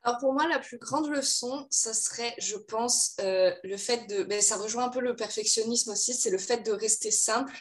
Alors 0.02 0.18
pour 0.20 0.32
moi, 0.32 0.46
la 0.46 0.60
plus 0.60 0.78
grande 0.78 1.08
leçon, 1.08 1.66
ça 1.68 1.92
serait, 1.92 2.32
je 2.38 2.56
pense, 2.56 3.16
euh, 3.20 3.52
le 3.64 3.76
fait 3.76 4.06
de, 4.08 4.22
ben, 4.22 4.40
ça 4.40 4.56
rejoint 4.56 4.84
un 4.84 4.88
peu 4.88 5.00
le 5.00 5.16
perfectionnisme 5.16 5.90
aussi, 5.90 6.14
c'est 6.14 6.30
le 6.30 6.38
fait 6.38 6.58
de 6.64 6.70
rester 6.70 7.10
simple 7.10 7.56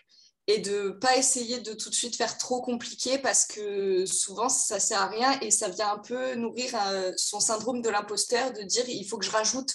et 0.47 0.59
de 0.59 0.89
pas 0.89 1.17
essayer 1.17 1.59
de 1.59 1.73
tout 1.73 1.89
de 1.89 1.95
suite 1.95 2.15
faire 2.15 2.37
trop 2.37 2.61
compliqué 2.61 3.17
parce 3.17 3.45
que 3.45 4.05
souvent 4.05 4.47
ça 4.47 4.79
sert 4.79 5.01
à 5.01 5.07
rien 5.07 5.39
et 5.39 5.49
ça 5.49 5.69
vient 5.69 5.93
un 5.93 5.97
peu 5.97 6.35
nourrir 6.35 6.69
euh, 6.87 7.11
son 7.17 7.39
syndrome 7.39 7.81
de 7.81 7.89
l'imposteur 7.89 8.53
de 8.53 8.61
dire 8.61 8.87
il 8.87 9.07
faut 9.07 9.17
que 9.17 9.25
je 9.25 9.31
rajoute 9.31 9.73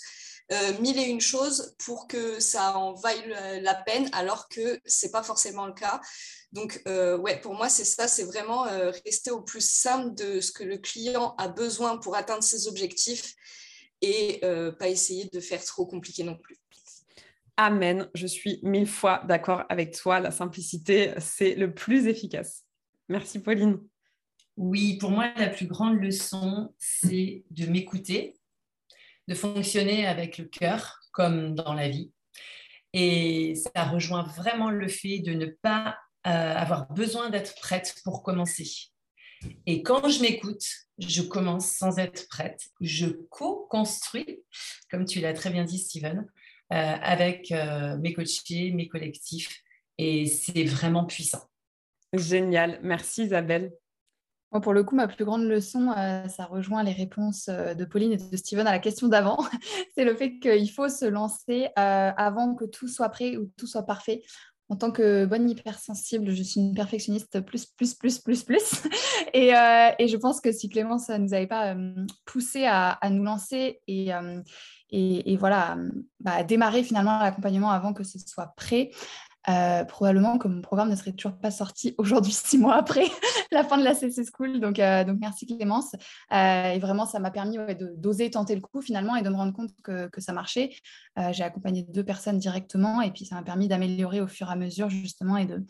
euh, 0.52 0.78
mille 0.80 0.99
et 0.99 1.09
une 1.09 1.21
choses 1.21 1.76
pour 1.85 2.09
que 2.09 2.40
ça 2.40 2.76
en 2.76 2.95
vaille 2.95 3.35
la 3.62 3.75
peine, 3.75 4.09
alors 4.12 4.49
que 4.49 4.80
c'est 4.85 5.12
pas 5.12 5.23
forcément 5.23 5.66
le 5.66 5.73
cas. 5.73 6.00
Donc, 6.52 6.83
euh, 6.88 7.16
ouais, 7.19 7.40
pour 7.40 7.54
moi, 7.54 7.69
c'est 7.69 7.85
ça, 7.85 8.09
c'est 8.09 8.25
vraiment 8.25 8.66
euh, 8.66 8.90
rester 9.04 9.30
au 9.30 9.42
plus 9.42 9.64
simple 9.64 10.14
de 10.16 10.40
ce 10.40 10.50
que 10.50 10.64
le 10.64 10.78
client 10.78 11.37
a 11.38 11.47
besoin 11.47 11.99
pour 11.99 12.16
atteindre 12.16 12.42
ses 12.42 12.66
objectifs 12.66 13.35
et 14.02 14.40
pas 14.78 14.88
essayer 14.88 15.28
de 15.30 15.40
faire 15.40 15.62
trop 15.62 15.85
compliqué 15.85 16.25
non 16.25 16.35
plus. 16.35 16.57
Amen, 17.59 18.09
je 18.14 18.26
suis 18.26 18.59
mille 18.62 18.87
fois 18.87 19.23
d'accord 19.28 19.64
avec 19.69 19.95
toi. 19.95 20.21
La 20.21 20.30
simplicité, 20.30 21.12
c'est 21.19 21.54
le 21.54 21.75
plus 21.75 22.07
efficace. 22.07 22.64
Merci 23.11 23.40
Pauline. 23.40 23.78
Oui, 24.57 24.97
pour 24.97 25.11
moi, 25.11 25.33
la 25.37 25.50
plus 25.50 25.66
grande 25.66 26.00
leçon, 26.00 26.75
c'est 26.78 27.45
de 27.50 27.66
m'écouter 27.66 28.39
de 29.30 29.34
fonctionner 29.37 30.08
avec 30.08 30.38
le 30.38 30.44
cœur 30.44 30.99
comme 31.12 31.54
dans 31.54 31.72
la 31.72 31.88
vie. 31.88 32.10
Et 32.92 33.54
ça 33.54 33.84
rejoint 33.84 34.25
vraiment 34.25 34.70
le 34.70 34.88
fait 34.88 35.20
de 35.20 35.32
ne 35.32 35.46
pas 35.46 35.96
euh, 36.26 36.30
avoir 36.56 36.92
besoin 36.92 37.30
d'être 37.30 37.54
prête 37.60 37.94
pour 38.02 38.25
commencer. 38.25 38.68
Et 39.66 39.84
quand 39.84 40.08
je 40.08 40.20
m'écoute, 40.20 40.64
je 40.99 41.22
commence 41.22 41.70
sans 41.70 42.00
être 42.00 42.26
prête. 42.28 42.60
Je 42.80 43.06
co-construis, 43.06 44.42
comme 44.90 45.04
tu 45.04 45.20
l'as 45.20 45.32
très 45.32 45.50
bien 45.50 45.64
dit, 45.64 45.78
Steven, 45.78 46.26
euh, 46.72 46.96
avec 47.00 47.52
euh, 47.52 47.96
mes 47.99 48.12
coachés, 48.12 48.72
mes 48.72 48.88
collectifs. 48.88 49.62
Et 49.96 50.26
c'est 50.26 50.64
vraiment 50.64 51.04
puissant. 51.04 51.49
Génial. 52.12 52.80
Merci 52.82 53.26
Isabelle. 53.26 53.70
Pour 54.59 54.73
le 54.73 54.83
coup, 54.83 54.97
ma 54.97 55.07
plus 55.07 55.25
grande 55.25 55.45
leçon, 55.45 55.92
euh, 55.97 56.26
ça 56.26 56.45
rejoint 56.45 56.83
les 56.83 56.92
réponses 56.92 57.49
euh, 57.49 57.75
de 57.75 57.85
Pauline 57.85 58.12
et 58.12 58.16
de 58.16 58.37
Steven 58.37 58.66
à 58.66 58.73
la 58.73 58.80
question 58.80 59.07
d'avant. 59.07 59.38
c'est 59.95 60.04
le 60.04 60.16
fait 60.16 60.38
qu'il 60.40 60.71
faut 60.71 60.88
se 60.88 61.04
lancer 61.04 61.69
euh, 61.78 62.11
avant 62.16 62.57
que 62.57 62.64
tout 62.64 62.88
soit 62.88 63.11
prêt 63.11 63.37
ou 63.37 63.49
tout 63.57 63.69
soit 63.69 63.85
parfait. 63.85 64.23
En 64.69 64.76
tant 64.76 64.90
que 64.90 65.25
bonne 65.25 65.49
hypersensible, 65.49 66.30
je 66.33 66.42
suis 66.42 66.61
une 66.61 66.75
perfectionniste 66.75 67.40
plus, 67.40 67.66
plus, 67.66 67.95
plus, 67.95 68.19
plus, 68.19 68.42
plus. 68.42 68.83
et, 69.35 69.49
et, 69.99 70.07
je 70.07 70.16
pense 70.16 70.40
que 70.40 70.52
si 70.52 70.69
Clémence 70.69 71.09
ne 71.09 71.19
nous 71.19 71.35
avait 71.35 71.49
pas 71.49 71.75
poussé 72.25 72.66
à, 72.66 72.97
nous 73.11 73.25
lancer 73.25 73.80
et, 73.88 74.11
et, 74.90 75.33
et 75.33 75.37
voilà, 75.37 75.76
bah, 76.21 76.45
démarrer 76.45 76.85
finalement 76.85 77.19
l'accompagnement 77.19 77.73
avant 77.73 77.92
que 77.92 78.04
ce 78.04 78.21
soit 78.21 78.54
prêt, 78.57 78.92
euh, 79.49 79.85
probablement 79.85 80.37
que 80.37 80.49
mon 80.49 80.61
programme 80.61 80.90
ne 80.90 80.97
serait 80.97 81.12
toujours 81.12 81.38
pas 81.38 81.50
sorti 81.50 81.94
aujourd'hui, 81.99 82.32
six 82.32 82.59
mois 82.59 82.75
après 82.76 83.06
la 83.52 83.64
fin 83.64 83.78
de 83.78 83.85
la 83.85 83.94
CC 83.94 84.23
School. 84.25 84.61
Donc, 84.61 84.78
euh, 84.78 85.04
donc 85.04 85.18
merci 85.20 85.47
Clémence. 85.47 85.94
Euh, 86.32 86.70
et 86.73 86.78
vraiment, 86.78 87.06
ça 87.06 87.18
m'a 87.18 87.30
permis 87.30 87.59
d'oser 87.97 88.30
tenter 88.30 88.54
le 88.54 88.61
coup 88.61 88.82
finalement 88.82 89.16
et 89.16 89.23
de 89.23 89.28
me 89.28 89.37
rendre 89.37 89.52
compte 89.52 89.70
que, 89.82 90.09
ça 90.20 90.32
marchait. 90.35 90.70
J'ai 91.30 91.42
accompagné 91.42 91.82
deux 91.82 92.04
personnes 92.04 92.38
directement 92.38 93.00
et 93.00 93.11
puis 93.11 93.25
ça 93.25 93.35
m'a 93.35 93.42
permis 93.42 93.68
d'améliorer 93.68 94.20
au 94.20 94.26
fur 94.26 94.49
et 94.49 94.52
à 94.52 94.56
mesure 94.56 94.90
justement 94.90 95.38
et 95.38 95.47
de, 95.47 95.64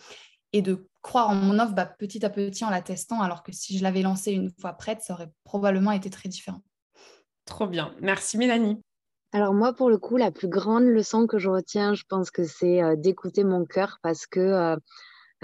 et 0.53 0.61
de 0.61 0.89
croire 1.03 1.31
en 1.31 1.37
mon 1.37 1.59
offre 1.61 1.73
bah, 1.73 1.87
petit 1.87 2.25
à 2.25 2.31
petit 2.31 2.65
en 2.65 2.71
la 2.71 2.83
testant, 2.83 3.21
alors 3.21 3.45
que 3.45 3.53
si 3.53 3.79
je 3.79 3.85
l'avais 3.85 4.03
lancée 4.03 4.33
une 4.33 4.51
fois 4.61 4.73
prête, 4.73 5.03
ça 5.03 5.15
aurait 5.15 5.31
probablement 5.45 5.93
été 5.93 6.11
très 6.11 6.29
différent. 6.29 6.63
Trop 7.45 7.69
bien. 7.69 7.95
Merci 8.01 8.39
Mélanie. 8.39 8.81
Alors 9.33 9.55
moi, 9.55 9.73
pour 9.73 9.91
le 9.91 9.99
coup, 9.99 10.17
la 10.17 10.33
plus 10.33 10.49
grande 10.49 10.85
leçon 10.85 11.27
que 11.29 11.39
je 11.39 11.49
retiens, 11.49 11.95
je 11.95 12.03
pense 12.09 12.31
que 12.33 12.45
c'est 12.45 12.83
euh, 12.83 12.97
d'écouter 12.97 13.45
mon 13.45 13.65
cœur 13.65 13.99
parce 14.03 14.27
que 14.27 14.41
euh, 14.41 14.77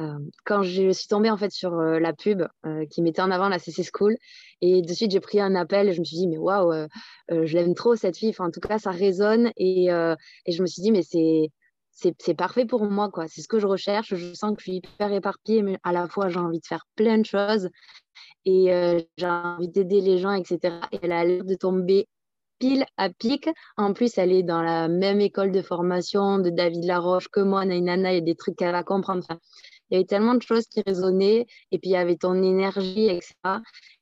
euh, 0.01 0.19
quand 0.45 0.63
je 0.65 0.91
suis 0.91 1.07
tombée 1.07 1.31
en 1.31 1.37
fait 1.37 1.53
sur 1.53 1.71
la 1.77 2.13
pub 2.13 2.43
qui 2.91 3.01
mettait 3.01 3.23
en 3.23 3.31
avant 3.31 3.49
la 3.49 3.59
CC 3.59 3.83
School 3.83 4.15
et 4.61 4.83
de 4.83 4.93
suite 4.93 5.11
j'ai 5.11 5.21
pris 5.21 5.41
un 5.41 5.55
appel 5.55 5.89
et 5.89 5.95
je 5.95 6.01
me 6.01 6.05
suis 6.05 6.19
dit 6.19 6.29
mais 6.29 6.37
waouh, 6.37 6.87
je 7.31 7.55
l'aime 7.55 7.75
trop 7.75 7.97
cette 7.97 8.19
fille. 8.19 8.35
En 8.39 8.51
tout 8.51 8.61
cas, 8.61 8.79
ça 8.79 8.91
résonne 8.91 9.53
et, 9.57 9.87
et 9.87 10.53
je 10.53 10.61
me 10.61 10.67
suis 10.67 10.83
dit 10.83 10.93
mais 10.93 11.03
c'est 11.03 11.51
c'est 11.93 12.35
parfait 12.35 12.67
pour 12.67 12.85
moi 12.85 13.09
quoi. 13.11 13.27
C'est 13.27 13.41
ce 13.41 13.49
que 13.49 13.59
je 13.59 13.67
recherche. 13.67 14.15
Je 14.15 14.35
sens 14.35 14.51
que 14.55 14.59
je 14.59 14.65
suis 14.65 14.77
hyper 14.77 15.11
éparpillée, 15.15 15.63
mais 15.63 15.79
à 15.83 15.93
la 15.93 16.07
fois 16.09 16.29
j'ai 16.29 16.41
envie 16.41 16.61
de 16.61 16.67
faire 16.67 16.85
plein 16.95 17.17
de 17.17 17.25
choses 17.25 17.71
et 18.45 19.07
j'ai 19.17 19.27
envie 19.27 19.69
d'aider 19.69 20.03
les 20.03 20.19
gens, 20.19 20.33
etc. 20.33 20.77
Et 20.93 20.99
elle 21.01 21.13
a 21.13 21.25
l'air 21.25 21.43
de 21.43 21.55
tomber 21.55 22.07
pile 22.59 22.85
à 22.97 23.11
pic. 23.11 23.49
En 23.77 23.93
plus, 23.93 24.19
elle 24.19 24.33
est 24.33 24.43
dans 24.43 24.63
la 24.63 24.89
même 24.89 25.21
école 25.21 25.53
de 25.53 25.63
formation 25.63 26.39
de 26.39 26.51
David 26.51 26.85
Laroche 26.85 27.29
que 27.29 27.41
moi, 27.41 27.65
Nainana, 27.65 28.13
il 28.13 28.15
y 28.17 28.19
a 28.19 28.21
des 28.21 28.35
trucs 28.35 28.57
qu'elle 28.57 28.73
va 28.73 28.83
comprendre. 28.83 29.25
il 29.91 29.95
y 29.95 29.97
avait 29.97 30.07
tellement 30.07 30.35
de 30.35 30.43
choses 30.43 30.67
qui 30.67 30.83
résonnaient, 30.87 31.47
et 31.73 31.79
puis 31.79 31.91
il 31.91 31.93
y 31.93 31.97
avait 31.97 32.17
ton 32.17 32.43
énergie, 32.43 33.07
etc. 33.07 33.35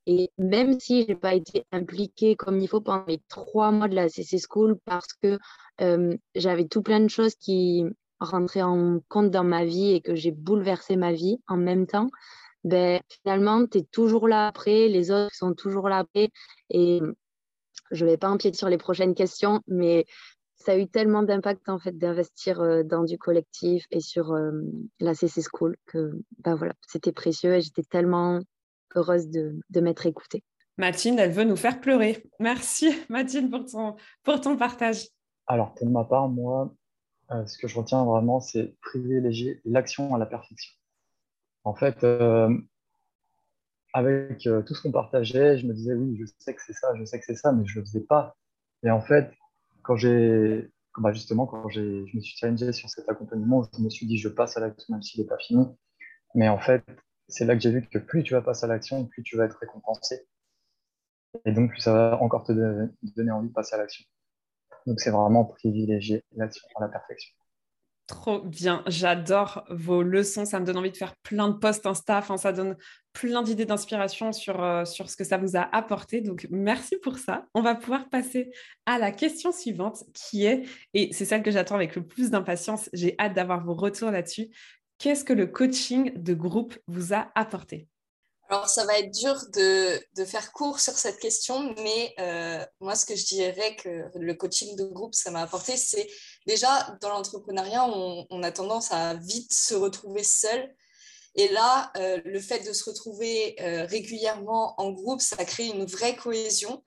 Et 0.07 0.31
même 0.39 0.79
si 0.81 1.03
je 1.03 1.09
n'ai 1.09 1.17
pas 1.17 1.35
été 1.35 1.65
impliquée 1.73 2.37
comme 2.37 2.61
il 2.61 2.69
faut 2.69 2.81
pendant 2.81 3.05
les 3.07 3.21
trois 3.29 3.71
mois 3.71 3.89
de 3.89 3.95
la 3.95 4.09
CC 4.09 4.39
School, 4.39 4.79
parce 4.85 5.13
que 5.23 5.39
euh, 5.81 6.17
j'avais 6.35 6.67
tout 6.67 6.83
plein 6.83 7.01
de 7.01 7.09
choses 7.09 7.35
qui 7.35 7.85
rentraient 8.21 8.63
en 8.63 9.01
compte 9.09 9.31
dans 9.31 9.45
ma 9.45 9.65
vie 9.65 9.93
et 9.93 10.01
que 10.01 10.15
j'ai 10.15 10.31
bouleversé 10.31 10.97
ma 10.97 11.13
vie 11.13 11.39
en 11.49 11.57
même 11.57 11.87
temps, 11.87 12.09
ben, 12.65 13.01
finalement, 13.23 13.67
tu 13.67 13.79
es 13.79 13.83
toujours 13.83 14.27
là 14.27 14.47
après, 14.47 14.89
les 14.89 15.11
autres 15.11 15.35
sont 15.35 15.55
toujours 15.55 15.89
là 15.89 15.99
après. 15.99 16.31
Et 16.71 17.01
je 17.95 18.05
ne 18.05 18.11
vais 18.11 18.17
pas 18.17 18.29
empiéter 18.29 18.57
sur 18.57 18.69
les 18.69 18.79
prochaines 18.79 19.15
questions, 19.15 19.61
mais 19.67 20.07
ça 20.57 20.73
a 20.73 20.77
eu 20.77 20.87
tellement 20.87 21.23
d'impact 21.23 21.69
en 21.69 21.79
fait 21.79 21.97
d'investir 21.97 22.61
euh, 22.61 22.83
dans 22.83 23.05
du 23.05 23.19
collectif 23.19 23.87
et 23.91 24.01
sur 24.01 24.33
euh, 24.33 24.53
la 25.01 25.15
CC 25.15 25.43
School 25.43 25.77
que 25.87 26.13
bah, 26.39 26.55
voilà, 26.55 26.75
c'était 26.87 27.13
précieux 27.13 27.55
et 27.55 27.61
j'étais 27.61 27.83
tellement 27.83 28.41
heureuse 28.95 29.29
de, 29.29 29.59
de 29.71 29.81
m'être 29.81 30.07
écoutée. 30.07 30.43
Mathilde, 30.77 31.19
elle 31.19 31.33
veut 31.33 31.45
nous 31.45 31.57
faire 31.57 31.81
pleurer. 31.81 32.25
Merci 32.41 32.91
Mathilde 33.09 33.51
pour 33.51 33.65
ton, 33.67 33.97
pour 34.23 34.41
ton 34.41 34.57
partage. 34.57 35.09
Alors 35.47 35.75
pour 35.75 35.89
ma 35.91 36.05
part, 36.05 36.29
moi, 36.29 36.75
euh, 37.31 37.45
ce 37.47 37.59
que 37.59 37.69
je 37.69 37.79
retiens 37.79 38.05
vraiment, 38.05 38.41
c'est 38.41 38.75
privilégier 38.81 39.61
l'action 39.65 40.15
à 40.15 40.19
la 40.19 40.27
perfection. 40.27 40.73
En 41.65 41.75
fait, 41.75 42.05
avec 43.95 44.47
euh, 44.49 44.63
tout 44.63 44.75
ce 44.75 44.83
qu'on 44.83 44.93
partageait, 44.93 45.57
je 45.59 45.67
me 45.67 45.73
disais 45.73 45.95
oui, 45.95 46.17
je 46.21 46.27
sais 46.39 46.55
que 46.55 46.61
c'est 46.67 46.75
ça, 46.75 46.95
je 46.97 47.05
sais 47.05 47.19
que 47.19 47.25
c'est 47.25 47.37
ça, 47.37 47.53
mais 47.53 47.65
je 47.67 47.79
le 47.79 47.87
faisais 47.87 48.01
pas. 48.01 48.37
Et 48.83 48.91
en 48.91 49.01
fait, 49.01 49.33
quand 49.83 49.97
j'ai, 49.97 50.71
bah 50.99 51.13
justement, 51.13 51.47
quand 51.47 51.69
j'ai, 51.71 52.07
je 52.09 52.17
me 52.17 52.21
suis 52.21 52.37
challengé 52.37 52.73
sur 52.73 52.91
cet 52.91 53.09
accompagnement, 53.09 53.63
je 53.77 53.83
me 53.83 53.91
suis 53.91 54.07
dit 54.07 54.19
je 54.19 54.29
passe 54.29 54.57
à 54.57 54.61
l'action 54.61 54.93
même 54.95 55.03
s'il 55.03 55.23
n'est 55.23 55.29
pas 55.29 55.39
fini. 55.39 55.67
Mais 56.35 56.49
en 56.49 56.59
fait, 56.59 56.85
c'est 57.29 57.45
là 57.47 57.55
que 57.55 57.63
j'ai 57.63 57.71
vu 57.71 57.83
que 57.87 57.99
plus 57.99 58.25
tu 58.25 58.35
vas 58.35 58.43
passer 58.43 58.65
à 58.65 58.69
l'action, 58.69 59.07
plus 59.07 59.23
tu 59.23 59.37
vas 59.37 59.45
être 59.47 59.59
récompensé. 59.61 60.27
Et 61.45 61.53
donc, 61.53 61.71
plus 61.71 61.81
ça 61.81 61.93
va 61.93 62.23
encore 62.23 62.45
te 62.45 62.53
donner 62.53 63.31
envie 63.31 63.49
de 63.49 63.55
passer 63.55 63.75
à 63.75 63.79
l'action. 63.79 64.05
Donc, 64.87 65.01
c'est 65.01 65.11
vraiment 65.11 65.45
privilégier 65.45 66.25
l'action 66.37 66.67
à 66.77 66.83
la 66.83 66.89
perfection. 66.89 67.35
Trop 68.07 68.43
bien, 68.43 68.83
j'adore 68.87 69.65
vos 69.71 70.03
leçons, 70.03 70.45
ça 70.45 70.61
me 70.61 70.67
donne 70.67 70.77
envie 70.77 70.91
de 70.91 70.97
faire 70.97 71.17
plein 71.23 71.49
de 71.49 71.55
posts 71.55 71.87
Insta, 71.87 72.19
enfin, 72.19 72.37
ça 72.37 72.53
donne 72.53 72.77
plein 73.15 73.43
d'idées 73.43 73.65
d'inspiration 73.65 74.31
euh, 74.49 74.85
sur 74.85 75.09
ce 75.09 75.17
que 75.17 75.25
ça 75.25 75.39
vous 75.39 75.57
a 75.57 75.75
apporté. 75.75 76.21
Donc, 76.21 76.47
merci 76.51 76.97
pour 77.03 77.17
ça. 77.17 77.47
On 77.55 77.63
va 77.63 77.75
pouvoir 77.75 78.11
passer 78.11 78.51
à 78.85 78.99
la 78.99 79.11
question 79.11 79.53
suivante 79.53 80.05
qui 80.13 80.45
est, 80.45 80.65
et 80.93 81.15
c'est 81.15 81.25
celle 81.25 81.43
que 81.43 81.51
j'attends 81.51 81.77
avec 81.77 81.97
le 81.97 82.07
plus 82.07 82.31
d'impatience, 82.31 82.91
j'ai 82.93 83.15
hâte 83.19 83.33
d'avoir 83.33 83.65
vos 83.65 83.75
retours 83.75 84.11
là-dessus. 84.11 84.51
Qu'est-ce 84.99 85.25
que 85.25 85.33
le 85.33 85.47
coaching 85.47 86.13
de 86.15 86.35
groupe 86.35 86.77
vous 86.87 87.15
a 87.15 87.31
apporté? 87.35 87.89
Alors, 88.51 88.69
ça 88.69 88.85
va 88.85 88.99
être 88.99 89.11
dur 89.11 89.37
de, 89.55 90.25
faire 90.27 90.53
court 90.53 90.79
sur 90.79 90.93
cette 90.93 91.19
question, 91.19 91.75
mais 91.79 92.15
euh, 92.19 92.65
moi, 92.81 92.95
ce 92.95 93.07
que 93.07 93.17
je 93.17 93.25
dirais 93.25 93.75
que 93.77 94.05
le 94.15 94.35
coaching 94.35 94.77
de 94.77 94.85
groupe, 94.85 95.15
ça 95.15 95.31
m'a 95.31 95.43
apporté, 95.43 95.77
c'est 95.79 96.07
déjà, 96.47 96.95
dans 97.01 97.09
l'entrepreneuriat, 97.09 97.85
on, 97.87 98.43
a 98.43 98.53
tendance 98.53 98.93
à 98.93 99.15
vite 99.15 99.53
se 99.53 99.75
retrouver 99.75 100.23
seul. 100.23 100.75
Et 101.37 101.49
là, 101.49 101.91
euh, 101.97 102.21
le 102.25 102.39
fait 102.39 102.61
de 102.61 102.73
se 102.73 102.85
retrouver 102.85 103.57
euh, 103.61 103.87
régulièrement 103.87 104.79
en 104.79 104.93
groupe, 104.93 105.21
ça 105.21 105.43
crée 105.45 105.67
une 105.67 105.87
vraie 105.87 106.15
cohésion. 106.15 106.83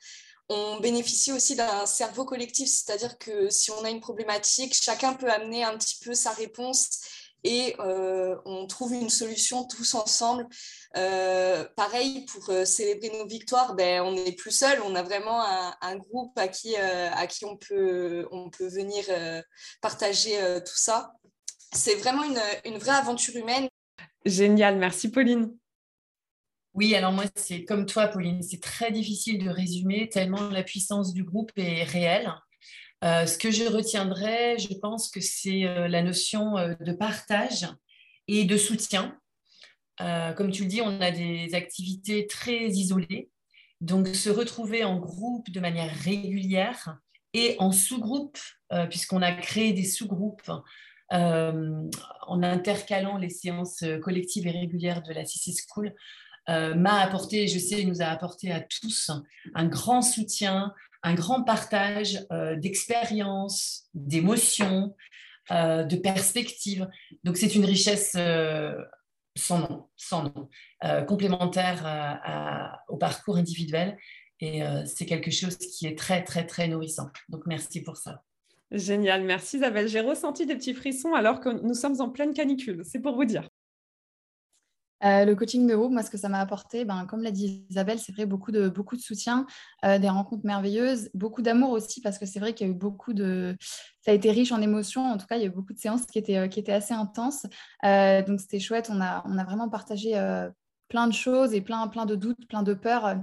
On 0.50 0.80
bénéficie 0.80 1.34
aussi 1.34 1.56
d'un 1.56 1.86
cerveau 1.86 2.24
collectif, 2.24 2.70
c'est-à-dire 2.70 3.18
que 3.18 3.50
si 3.50 3.72
on 3.72 3.84
a 3.84 3.90
une 3.90 4.00
problématique, 4.00 4.74
chacun 4.74 5.16
peut 5.16 5.30
amener 5.30 5.64
un 5.64 5.76
petit 5.78 5.98
peu 6.02 6.14
sa 6.14 6.32
réponse 6.32 7.02
et 7.44 7.76
euh, 7.80 8.36
on 8.46 8.68
trouve 8.68 8.94
une 8.94 9.10
solution 9.10 9.66
tous 9.66 9.96
ensemble. 9.96 10.48
Euh, 10.96 11.66
pareil, 11.76 12.26
pour 12.26 12.50
euh, 12.50 12.66
célébrer 12.66 13.10
nos 13.10 13.28
victoires, 13.28 13.76
ben, 13.76 14.02
on 14.02 14.14
n'est 14.14 14.34
plus 14.34 14.52
seul, 14.52 14.82
on 14.84 14.96
a 14.96 15.04
vraiment 15.04 15.42
un, 15.42 15.96
groupe 15.96 16.38
à 16.38 16.48
qui, 16.48 16.76
à 16.76 17.28
qui 17.28 17.46
on, 17.46 17.58
peut, 17.58 18.28
on 18.32 18.50
peut 18.50 18.68
venir 18.68 19.06
partager 19.82 20.38
tout 20.66 20.78
ça. 20.78 21.14
C'est 21.74 21.96
vraiment 21.96 22.24
une, 22.24 22.40
une 22.66 22.78
vraie 22.78 22.92
aventure 22.92 23.36
humaine. 23.36 23.68
Génial, 24.26 24.78
merci 24.78 25.10
Pauline. 25.10 25.56
Oui, 26.74 26.94
alors 26.94 27.12
moi, 27.12 27.26
c'est 27.36 27.64
comme 27.64 27.86
toi, 27.86 28.08
Pauline, 28.08 28.44
c'est 28.44 28.62
très 28.62 28.92
difficile 28.92 29.44
de 29.44 29.50
résumer 29.50 30.10
tellement 30.10 30.50
la 30.50 30.64
puissance 30.64 31.14
du 31.14 31.24
groupe 31.24 31.52
est 31.56 31.84
réelle. 31.84 32.32
Euh, 33.04 33.26
ce 33.26 33.38
que 33.38 33.52
je 33.52 33.64
retiendrai, 33.66 34.58
je 34.58 34.74
pense 34.74 35.10
que 35.10 35.22
c'est 35.22 35.66
euh, 35.66 35.88
la 35.88 36.02
notion 36.02 36.58
euh, 36.58 36.74
de 36.80 36.94
partage 36.94 37.68
et 38.28 38.44
de 38.46 38.58
soutien. 38.58 39.18
comme 40.00 40.52
tu 40.52 40.64
le 40.64 40.68
dis, 40.68 40.82
on 40.82 41.00
a 41.02 41.12
des 41.12 41.54
activités 41.56 42.28
très 42.28 42.68
isolées. 42.68 43.30
Donc, 43.80 44.08
se 44.08 44.30
retrouver 44.30 44.84
en 44.84 44.98
groupe 44.98 45.50
de 45.50 45.60
manière 45.60 45.94
régulière 46.04 46.98
et 47.34 47.56
en 47.60 47.72
sous-groupe, 47.72 48.38
puisqu'on 48.90 49.22
a 49.22 49.32
créé 49.32 49.72
des 49.72 49.86
sous-groupes 49.86 50.52
en 51.10 52.44
intercalant 52.44 53.18
les 53.18 53.30
séances 53.30 53.84
collectives 54.02 54.46
et 54.46 54.52
régulières 54.52 55.02
de 55.04 55.14
la 55.14 55.24
CC 55.26 55.54
School, 55.68 55.96
m'a 56.48 57.00
apporté, 57.00 57.48
je 57.48 57.58
sais, 57.58 57.86
nous 57.86 58.02
a 58.02 58.08
apporté 58.08 58.52
à 58.52 58.60
tous 58.60 59.10
un 59.56 59.66
grand 59.66 60.02
soutien, 60.02 60.74
un 61.04 61.14
grand 61.14 61.44
partage 61.44 62.26
euh, 62.32 62.56
d'expériences, 62.56 63.88
d'émotions, 63.94 64.96
euh, 65.52 65.84
de 65.84 65.96
perspectives. 65.96 66.88
Donc 67.24 67.38
c'est 67.38 67.56
une 67.56 67.66
richesse 67.66 68.14
euh, 68.18 68.76
sans 69.36 69.60
nom, 69.60 69.88
sans 69.96 70.24
nom, 70.24 70.50
complémentaire 71.06 72.80
au 72.88 72.98
parcours 72.98 73.38
individuel. 73.38 73.98
Et 74.40 74.62
c'est 74.86 75.06
quelque 75.06 75.30
chose 75.30 75.58
qui 75.58 75.86
est 75.86 75.98
très, 75.98 76.24
très, 76.24 76.46
très 76.46 76.68
nourrissant. 76.68 77.10
Donc 77.30 77.44
merci 77.46 77.82
pour 77.82 77.98
ça. 77.98 78.24
Génial, 78.72 79.24
merci 79.24 79.58
Isabelle. 79.58 79.88
J'ai 79.88 80.02
ressenti 80.02 80.48
des 80.48 80.56
petits 80.56 80.74
frissons 80.74 81.14
alors 81.14 81.40
que 81.40 81.50
nous 81.50 81.76
sommes 81.76 82.02
en 82.02 82.10
pleine 82.10 82.34
canicule. 82.34 82.82
C'est 82.84 83.00
pour 83.00 83.16
vous 83.16 83.26
dire. 83.26 83.48
Euh, 85.04 85.26
le 85.26 85.36
coaching 85.36 85.68
de 85.68 85.76
groupe, 85.76 85.92
moi, 85.92 86.04
ce 86.04 86.10
que 86.10 86.18
ça 86.18 86.30
m'a 86.30 86.40
apporté, 86.40 86.86
ben, 86.86 87.06
comme 87.06 87.22
l'a 87.22 87.32
dit 87.32 87.66
Isabelle, 87.70 88.00
c'est 88.00 88.12
vrai, 88.12 88.26
beaucoup 88.26 88.52
de, 88.52 88.70
beaucoup 88.70 88.96
de 88.96 89.02
soutien, 89.02 89.46
euh, 89.86 90.00
des 90.00 90.10
rencontres 90.10 90.46
merveilleuses, 90.46 91.10
beaucoup 91.14 91.42
d'amour 91.42 91.72
aussi, 91.72 92.02
parce 92.02 92.18
que 92.18 92.26
c'est 92.26 92.40
vrai 92.40 92.54
qu'il 92.54 92.68
y 92.68 92.70
a 92.70 92.74
eu 92.74 92.76
beaucoup 92.76 93.14
de... 93.14 93.56
Ça 94.02 94.12
a 94.12 94.14
été 94.14 94.32
riche 94.32 94.52
en 94.52 94.62
émotions, 94.62 95.06
en 95.06 95.18
tout 95.18 95.28
cas, 95.28 95.36
il 95.36 95.42
y 95.42 95.46
a 95.46 95.48
eu 95.48 95.52
beaucoup 95.52 95.74
de 95.74 95.80
séances 95.80 96.06
qui 96.06 96.18
étaient, 96.18 96.50
qui 96.50 96.60
étaient 96.60 96.74
assez 96.74 96.94
intenses. 96.94 97.46
Euh, 97.86 98.22
donc, 98.24 98.40
c'était 98.40 98.60
chouette, 98.60 98.90
on 98.92 99.02
a, 99.02 99.24
on 99.26 99.38
a 99.38 99.44
vraiment 99.44 99.70
partagé 99.70 100.16
plein 100.88 101.08
de 101.08 101.14
choses 101.14 101.54
et 101.54 101.62
plein, 101.62 101.88
plein 101.88 102.06
de 102.06 102.16
doutes, 102.16 102.48
plein 102.48 102.64
de 102.64 102.74
peurs, 102.74 103.06
euh, 103.06 103.16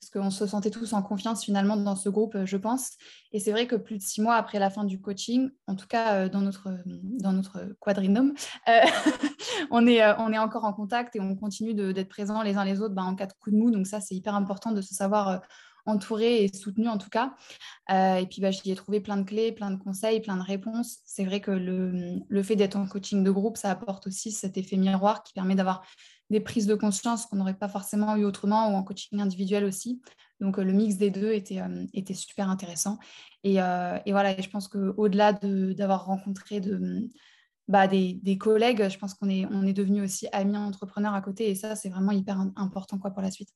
parce 0.00 0.10
qu'on 0.12 0.30
se 0.30 0.46
sentait 0.46 0.70
tous 0.70 0.92
en 0.92 1.02
confiance 1.02 1.44
finalement 1.44 1.76
dans 1.76 1.96
ce 1.96 2.08
groupe, 2.08 2.36
je 2.44 2.56
pense. 2.56 2.92
Et 3.32 3.40
c'est 3.40 3.52
vrai 3.52 3.66
que 3.66 3.76
plus 3.76 3.98
de 3.98 4.02
six 4.02 4.22
mois 4.22 4.36
après 4.36 4.58
la 4.58 4.70
fin 4.70 4.84
du 4.84 5.00
coaching, 5.00 5.50
en 5.66 5.74
tout 5.74 5.86
cas 5.86 6.28
dans 6.28 6.40
notre, 6.40 6.70
dans 6.86 7.32
notre 7.32 7.76
quadrinome, 7.80 8.32
on, 9.70 9.86
est, 9.86 10.02
on 10.18 10.32
est 10.32 10.38
encore 10.38 10.64
en 10.64 10.72
contact 10.72 11.16
et 11.16 11.20
on 11.20 11.36
continue 11.36 11.74
d'être 11.74 12.08
présents 12.08 12.42
les 12.42 12.56
uns 12.56 12.64
les 12.64 12.80
autres 12.80 12.94
ben, 12.94 13.04
en 13.04 13.14
cas 13.14 13.26
de 13.26 13.34
coup 13.38 13.50
de 13.50 13.56
mou. 13.56 13.70
Donc 13.70 13.86
ça, 13.86 14.00
c'est 14.00 14.14
hyper 14.14 14.34
important 14.34 14.72
de 14.72 14.80
se 14.80 14.94
savoir 14.94 15.42
entourée 15.86 16.44
et 16.44 16.54
soutenue 16.54 16.88
en 16.88 16.98
tout 16.98 17.10
cas. 17.10 17.34
Euh, 17.90 18.16
et 18.16 18.26
puis 18.26 18.40
bah, 18.40 18.50
j'y 18.50 18.70
ai 18.70 18.74
trouvé 18.74 19.00
plein 19.00 19.16
de 19.16 19.24
clés, 19.24 19.52
plein 19.52 19.70
de 19.70 19.76
conseils, 19.76 20.20
plein 20.20 20.36
de 20.36 20.42
réponses. 20.42 20.98
C'est 21.04 21.24
vrai 21.24 21.40
que 21.40 21.50
le, 21.50 22.20
le 22.26 22.42
fait 22.42 22.56
d'être 22.56 22.76
en 22.76 22.86
coaching 22.86 23.22
de 23.24 23.30
groupe, 23.30 23.56
ça 23.56 23.70
apporte 23.70 24.06
aussi 24.06 24.32
cet 24.32 24.56
effet 24.56 24.76
miroir 24.76 25.22
qui 25.22 25.32
permet 25.32 25.54
d'avoir 25.54 25.82
des 26.30 26.40
prises 26.40 26.66
de 26.66 26.74
conscience 26.74 27.26
qu'on 27.26 27.36
n'aurait 27.36 27.54
pas 27.54 27.68
forcément 27.68 28.16
eu 28.16 28.24
autrement 28.24 28.70
ou 28.72 28.76
en 28.76 28.82
coaching 28.82 29.20
individuel 29.20 29.64
aussi. 29.64 30.00
Donc 30.40 30.56
le 30.56 30.72
mix 30.72 30.96
des 30.96 31.10
deux 31.10 31.32
était, 31.32 31.60
euh, 31.60 32.14
super 32.14 32.48
intéressant. 32.48 32.98
Et, 33.44 33.60
euh, 33.60 33.98
et 34.06 34.12
voilà, 34.12 34.40
je 34.40 34.48
pense 34.48 34.68
qu'au-delà 34.68 35.32
d'avoir 35.32 36.06
rencontré 36.06 36.62
bah, 37.68 37.86
des, 37.86 38.14
des, 38.14 38.38
collègues, 38.38 38.88
je 38.88 38.98
pense 38.98 39.14
qu'on 39.14 39.28
est, 39.28 39.46
on 39.46 40.02
aussi 40.02 40.28
amis 40.32 40.56
entrepreneurs 40.56 41.14
à 41.14 41.20
côté. 41.20 41.50
Et 41.50 41.54
ça, 41.54 41.76
c'est 41.76 41.88
vraiment 41.88 42.12
hyper 42.12 42.38
important 42.56 42.98
quoi, 42.98 43.10
pour 43.10 43.22
la 43.22 43.30
suite. 43.30 43.50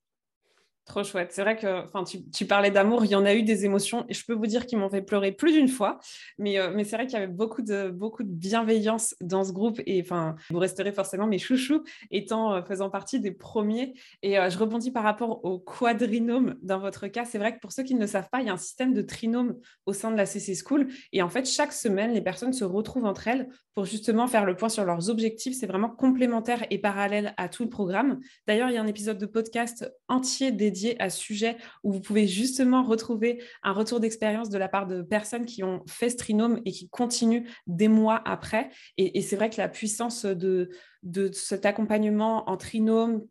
Trop 0.87 1.03
chouette. 1.03 1.33
C'est 1.33 1.41
vrai 1.41 1.57
que 1.57 2.05
tu, 2.05 2.29
tu 2.31 2.45
parlais 2.45 2.71
d'amour, 2.71 3.07
il 3.07 3.11
y 3.11 3.14
en 3.14 3.25
a 3.25 3.35
eu 3.35 3.43
des 3.43 3.64
émotions 3.64 4.05
et 4.11 4.12
je 4.12 4.23
peux 4.26 4.35
vous 4.35 4.47
dire 4.47 4.67
qu'ils 4.67 4.76
m'ont 4.76 4.91
fait 4.91 5.00
pleurer 5.00 5.33
plus 5.33 5.53
d'une 5.53 5.69
fois. 5.69 5.99
Mais, 6.37 6.59
euh, 6.59 6.73
mais 6.75 6.85
c'est 6.85 6.97
vrai 6.97 7.07
qu'il 7.07 7.14
y 7.14 7.23
avait 7.23 7.33
beaucoup 7.33 7.62
de, 7.62 7.88
beaucoup 7.88 8.23
de 8.23 8.29
bienveillance 8.29 9.14
dans 9.23 9.45
ce 9.45 9.53
groupe 9.53 9.81
et 9.87 10.03
vous 10.03 10.59
resterez 10.59 10.93
forcément 10.93 11.26
mes 11.26 11.38
chouchous 11.38 11.83
étant 12.11 12.53
euh, 12.53 12.62
faisant 12.62 12.91
partie 12.91 13.19
des 13.19 13.31
premiers. 13.31 13.95
Et 14.23 14.38
euh, 14.38 14.50
je 14.50 14.59
rebondis 14.59 14.91
par 14.91 15.05
rapport 15.05 15.43
au 15.43 15.59
quadrinome 15.59 16.57
dans 16.61 16.81
votre 16.81 17.07
cas. 17.07 17.25
C'est 17.25 17.38
vrai 17.38 17.55
que 17.55 17.61
pour 17.61 17.73
ceux 17.73 17.83
qui 17.83 17.95
ne 17.95 18.00
le 18.00 18.07
savent 18.07 18.29
pas, 18.31 18.43
il 18.43 18.47
y 18.47 18.50
a 18.50 18.53
un 18.53 18.59
système 18.59 18.93
de 18.93 19.00
trinôme 19.00 19.57
au 19.87 19.95
sein 19.95 20.11
de 20.11 20.19
la 20.19 20.26
CC 20.26 20.55
School 20.55 20.88
et 21.12 21.23
en 21.23 21.31
fait, 21.31 21.49
chaque 21.49 21.73
semaine, 21.73 22.12
les 22.12 22.21
personnes 22.21 22.53
se 22.53 22.64
retrouvent 22.64 23.07
entre 23.07 23.26
elles 23.26 23.49
pour 23.75 23.87
justement 23.87 24.26
faire 24.26 24.45
le 24.45 24.55
point 24.55 24.69
sur 24.69 24.85
leurs 24.85 25.09
objectifs. 25.09 25.57
C'est 25.59 25.67
vraiment 25.67 25.88
complémentaire 25.88 26.67
et 26.69 26.79
parallèle 26.79 27.33
à 27.38 27.49
tout 27.49 27.62
le 27.62 27.71
programme. 27.71 28.21
D'ailleurs, 28.47 28.69
il 28.69 28.75
y 28.75 28.76
a 28.76 28.83
un 28.83 28.87
épisode 28.87 29.17
de 29.17 29.26
podcast 29.26 29.91
entier 30.09 30.53
à 30.99 31.11
ce 31.11 31.19
sujet 31.19 31.57
où 31.83 31.93
vous 31.93 32.00
pouvez 32.00 32.26
justement 32.26 32.83
retrouver 32.83 33.43
un 33.62 33.73
retour 33.73 34.00
d'expérience 34.00 34.50
de 34.50 34.59
la 34.59 34.69
part 34.69 34.87
de 34.87 35.02
personnes 35.02 35.47
qui 35.47 35.62
ont 35.62 35.83
fait 35.87 36.11
ce 36.11 36.16
trinôme 36.16 36.61
et 36.64 36.73
qui 36.73 36.88
continuent 36.88 37.47
des 37.66 37.88
mois 37.88 38.23
après. 38.25 38.71
Et, 38.97 39.23
c'est 39.23 39.37
vrai 39.37 39.50
que 39.50 39.57
la 39.57 39.69
puissance 39.69 40.25
de, 40.25 40.71
de 41.02 41.31
cet 41.33 41.64
accompagnement 41.66 42.49
en 42.49 42.57
trinôme 42.57 43.23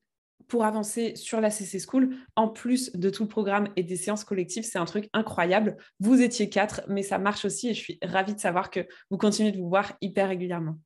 pour 0.47 0.65
avancer 0.65 1.15
sur 1.15 1.41
la 1.41 1.49
CC 1.49 1.79
School, 1.79 2.15
en 2.35 2.47
plus 2.47 2.91
de 2.93 3.09
tout 3.09 3.23
le 3.23 3.29
programme 3.29 3.69
et 3.75 3.83
des 3.83 3.95
séances 3.95 4.23
collectives, 4.23 4.63
c'est 4.63 4.77
un 4.77 4.85
truc 4.85 5.09
incroyable. 5.13 5.77
Vous 5.99 6.21
étiez 6.21 6.49
quatre, 6.49 6.81
mais 6.87 7.03
ça 7.03 7.17
marche 7.17 7.45
aussi 7.45 7.69
et 7.69 7.73
je 7.73 7.79
suis 7.79 7.99
ravie 8.03 8.35
de 8.35 8.39
savoir 8.39 8.69
que 8.69 8.81
vous 9.09 9.17
continuez 9.17 9.51
de 9.51 9.57
vous 9.57 9.69
voir 9.69 9.93
hyper 10.01 10.27
régulièrement. 10.27 10.77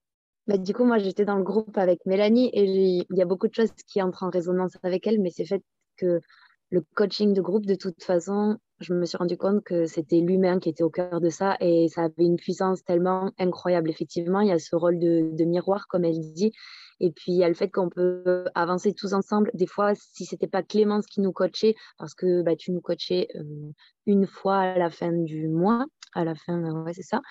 Bah, 0.48 0.58
du 0.58 0.74
coup, 0.74 0.86
moi, 0.86 0.98
j'étais 0.98 1.26
dans 1.26 1.36
le 1.36 1.44
groupe 1.44 1.78
avec 1.78 2.06
Mélanie 2.06 2.50
et 2.54 2.64
il 2.64 3.18
y 3.18 3.22
a 3.22 3.26
beaucoup 3.26 3.48
de 3.48 3.54
choses 3.54 3.72
qui 3.86 4.02
entrent 4.02 4.24
en 4.24 4.30
résonance 4.30 4.78
avec 4.84 5.06
elle, 5.06 5.20
mais 5.20 5.30
c'est 5.30 5.46
fait 5.46 5.62
que 5.98 6.22
le 6.70 6.84
coaching 6.96 7.34
de 7.34 7.42
groupe, 7.42 7.66
de 7.66 7.76
toute 7.76 8.04
façon, 8.04 8.58
je 8.80 8.94
me 8.94 9.06
suis 9.06 9.18
rendu 9.18 9.38
compte 9.38 9.64
que 9.64 9.86
c'était 9.86 10.20
l'humain 10.20 10.60
qui 10.60 10.70
était 10.70 10.84
au 10.84 10.90
cœur 10.90 11.22
de 11.22 11.30
ça 11.30 11.56
et 11.60 11.88
ça 11.88 12.04
avait 12.04 12.26
une 12.26 12.36
puissance 12.36 12.84
tellement 12.84 13.32
incroyable. 13.40 13.90
Effectivement, 13.90 14.42
il 14.42 14.50
y 14.50 14.52
a 14.52 14.60
ce 14.60 14.76
rôle 14.76 15.00
de, 15.00 15.44
miroir, 15.46 15.88
comme 15.88 16.04
elle 16.04 16.20
dit, 16.34 16.52
et 17.00 17.12
puis 17.12 17.32
il 17.32 17.38
y 17.38 17.44
a 17.44 17.48
le 17.48 17.54
fait 17.54 17.70
qu'on 17.70 17.90
peut 17.90 18.46
avancer 18.54 18.94
tous 18.94 19.14
ensemble. 19.14 19.50
Des 19.54 19.66
fois, 19.66 19.94
si 19.96 20.26
c'était 20.26 20.48
pas 20.48 20.62
Clémence 20.62 21.06
qui 21.06 21.22
nous 21.22 21.32
coachait, 21.32 21.76
parce 21.98 22.14
que 22.14 22.42
bah, 22.42 22.56
tu 22.56 22.72
nous 22.72 22.82
coachais 22.82 23.28
euh, 23.36 23.72
une 24.06 24.28
fois 24.28 24.58
à 24.58 24.78
la 24.78 24.90
fin 24.90 25.12
du 25.12 25.48
mois, 25.48 25.86
à 26.14 26.26
la 26.26 26.36
fin, 26.36 26.60
ouais, 26.84 26.94
c'est 26.94 27.04
ça. 27.04 27.22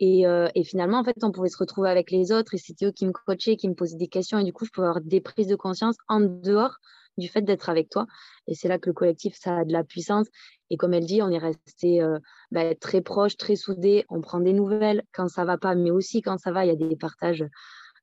Et, 0.00 0.26
euh, 0.26 0.48
et, 0.54 0.64
finalement, 0.64 0.98
en 0.98 1.04
fait, 1.04 1.22
on 1.22 1.30
pouvait 1.30 1.48
se 1.48 1.58
retrouver 1.58 1.90
avec 1.90 2.10
les 2.10 2.32
autres 2.32 2.54
et 2.54 2.58
c'était 2.58 2.86
eux 2.86 2.92
qui 2.92 3.06
me 3.06 3.12
coachaient, 3.12 3.56
qui 3.56 3.68
me 3.68 3.74
posaient 3.74 3.96
des 3.98 4.08
questions 4.08 4.38
et 4.38 4.44
du 4.44 4.52
coup, 4.52 4.64
je 4.64 4.70
pouvais 4.70 4.86
avoir 4.86 5.00
des 5.00 5.20
prises 5.20 5.46
de 5.46 5.56
conscience 5.56 5.96
en 6.08 6.20
dehors 6.20 6.78
du 7.20 7.28
fait 7.28 7.42
d'être 7.42 7.68
avec 7.68 7.88
toi. 7.88 8.06
Et 8.48 8.54
c'est 8.54 8.66
là 8.66 8.78
que 8.78 8.90
le 8.90 8.94
collectif, 8.94 9.36
ça 9.38 9.58
a 9.58 9.64
de 9.64 9.72
la 9.72 9.84
puissance. 9.84 10.26
Et 10.70 10.76
comme 10.76 10.94
elle 10.94 11.06
dit, 11.06 11.22
on 11.22 11.30
est 11.30 11.38
resté 11.38 12.02
euh, 12.02 12.18
bah, 12.50 12.74
très 12.74 13.00
proches, 13.00 13.36
très 13.36 13.56
soudés. 13.56 14.04
On 14.08 14.20
prend 14.20 14.40
des 14.40 14.52
nouvelles 14.52 15.04
quand 15.12 15.28
ça 15.28 15.44
va 15.44 15.58
pas, 15.58 15.74
mais 15.74 15.90
aussi 15.90 16.22
quand 16.22 16.38
ça 16.38 16.50
va, 16.50 16.64
il 16.64 16.68
y 16.68 16.72
a 16.72 16.88
des 16.88 16.96
partages 16.96 17.44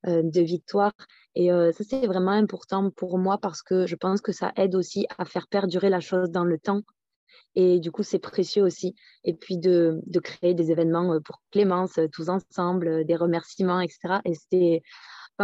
euh, 0.06 0.22
de 0.22 0.40
victoire. 0.40 0.92
Et 1.34 1.52
euh, 1.52 1.72
ça, 1.72 1.84
c'est 1.88 2.06
vraiment 2.06 2.32
important 2.32 2.90
pour 2.90 3.18
moi 3.18 3.38
parce 3.38 3.62
que 3.62 3.86
je 3.86 3.96
pense 3.96 4.20
que 4.20 4.32
ça 4.32 4.52
aide 4.56 4.74
aussi 4.74 5.06
à 5.18 5.24
faire 5.24 5.48
perdurer 5.48 5.90
la 5.90 6.00
chose 6.00 6.30
dans 6.30 6.44
le 6.44 6.58
temps. 6.58 6.82
Et 7.54 7.80
du 7.80 7.90
coup, 7.90 8.02
c'est 8.02 8.18
précieux 8.18 8.62
aussi. 8.62 8.94
Et 9.24 9.34
puis 9.34 9.58
de, 9.58 10.00
de, 10.06 10.20
créer 10.20 10.54
des 10.54 10.70
événements 10.70 11.18
pour 11.22 11.40
Clémence, 11.50 11.98
tous 12.12 12.28
ensemble, 12.28 13.04
des 13.04 13.16
remerciements, 13.16 13.80
etc. 13.80 14.20
Et 14.24 14.34
c'était 14.34 14.82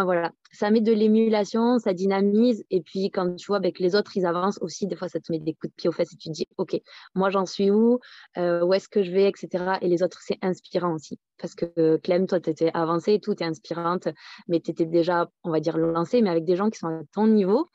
Voilà, 0.03 0.33
ça 0.51 0.71
met 0.73 0.81
de 0.81 0.93
l'émulation, 0.93 1.79
ça 1.79 1.95
dynamise. 1.95 2.65
Et 2.71 2.81
puis 2.83 3.11
quand 3.13 3.37
tu 3.37 3.47
vois 3.47 3.59
avec 3.59 3.79
les 3.79 3.95
autres, 3.95 4.17
ils 4.17 4.27
avancent 4.27 4.59
aussi, 4.61 4.89
des 4.89 4.97
fois 4.97 5.09
ça 5.09 5.21
te 5.21 5.31
met 5.31 5.39
des 5.39 5.55
coups 5.55 5.71
de 5.71 5.75
pied 5.77 5.89
aux 5.89 5.93
fesses 5.93 6.13
et 6.13 6.17
tu 6.17 6.29
te 6.31 6.33
dis, 6.35 6.49
OK, 6.59 6.81
moi 7.15 7.31
j'en 7.31 7.47
suis 7.47 7.71
où? 7.71 8.01
Euh, 8.37 8.65
Où 8.65 8.75
est-ce 8.75 8.89
que 8.89 9.05
je 9.05 9.13
vais? 9.13 9.29
Etc. 9.29 9.49
Et 9.83 9.89
les 9.89 10.03
autres, 10.03 10.19
c'est 10.21 10.39
inspirant 10.43 10.95
aussi. 10.95 11.21
Parce 11.39 11.55
que 11.55 11.67
euh, 11.79 11.99
Clem, 11.99 12.27
toi, 12.27 12.41
tu 12.41 12.51
étais 12.51 12.73
avancée 12.75 13.15
et 13.15 13.21
tout, 13.21 13.35
tu 13.37 13.45
es 13.45 13.47
inspirante, 13.47 14.09
mais 14.49 14.61
tu 14.61 14.73
étais 14.73 14.87
déjà, 14.87 15.31
on 15.45 15.51
va 15.51 15.61
dire, 15.61 15.79
lancée, 15.79 16.23
mais 16.23 16.31
avec 16.31 16.45
des 16.45 16.57
gens 16.57 16.71
qui 16.71 16.79
sont 16.79 16.89
à 16.89 17.03
ton 17.13 17.29
niveau. 17.29 17.69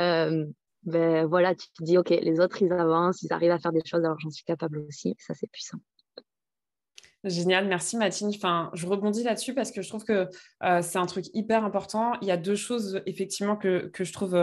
Euh, 0.00 0.46
ben 0.82 1.26
voilà, 1.26 1.54
tu 1.54 1.68
te 1.68 1.84
dis, 1.84 1.98
OK, 1.98 2.10
les 2.10 2.40
autres, 2.40 2.62
ils 2.62 2.72
avancent, 2.72 3.22
ils 3.22 3.32
arrivent 3.32 3.52
à 3.52 3.58
faire 3.58 3.72
des 3.72 3.82
choses, 3.84 4.04
alors 4.04 4.18
j'en 4.20 4.30
suis 4.30 4.44
capable 4.44 4.78
aussi. 4.80 5.14
Ça, 5.18 5.34
c'est 5.34 5.50
puissant. 5.50 5.78
Génial, 7.24 7.66
merci 7.66 7.96
Mathilde. 7.96 8.34
Enfin, 8.36 8.70
je 8.74 8.86
rebondis 8.86 9.22
là-dessus 9.22 9.54
parce 9.54 9.70
que 9.70 9.80
je 9.80 9.88
trouve 9.88 10.04
que 10.04 10.28
euh, 10.62 10.82
c'est 10.82 10.98
un 10.98 11.06
truc 11.06 11.24
hyper 11.32 11.64
important. 11.64 12.12
Il 12.20 12.28
y 12.28 12.30
a 12.30 12.36
deux 12.36 12.54
choses 12.54 13.00
effectivement 13.06 13.56
que, 13.56 13.86
que 13.86 14.04
je 14.04 14.12
trouve, 14.12 14.34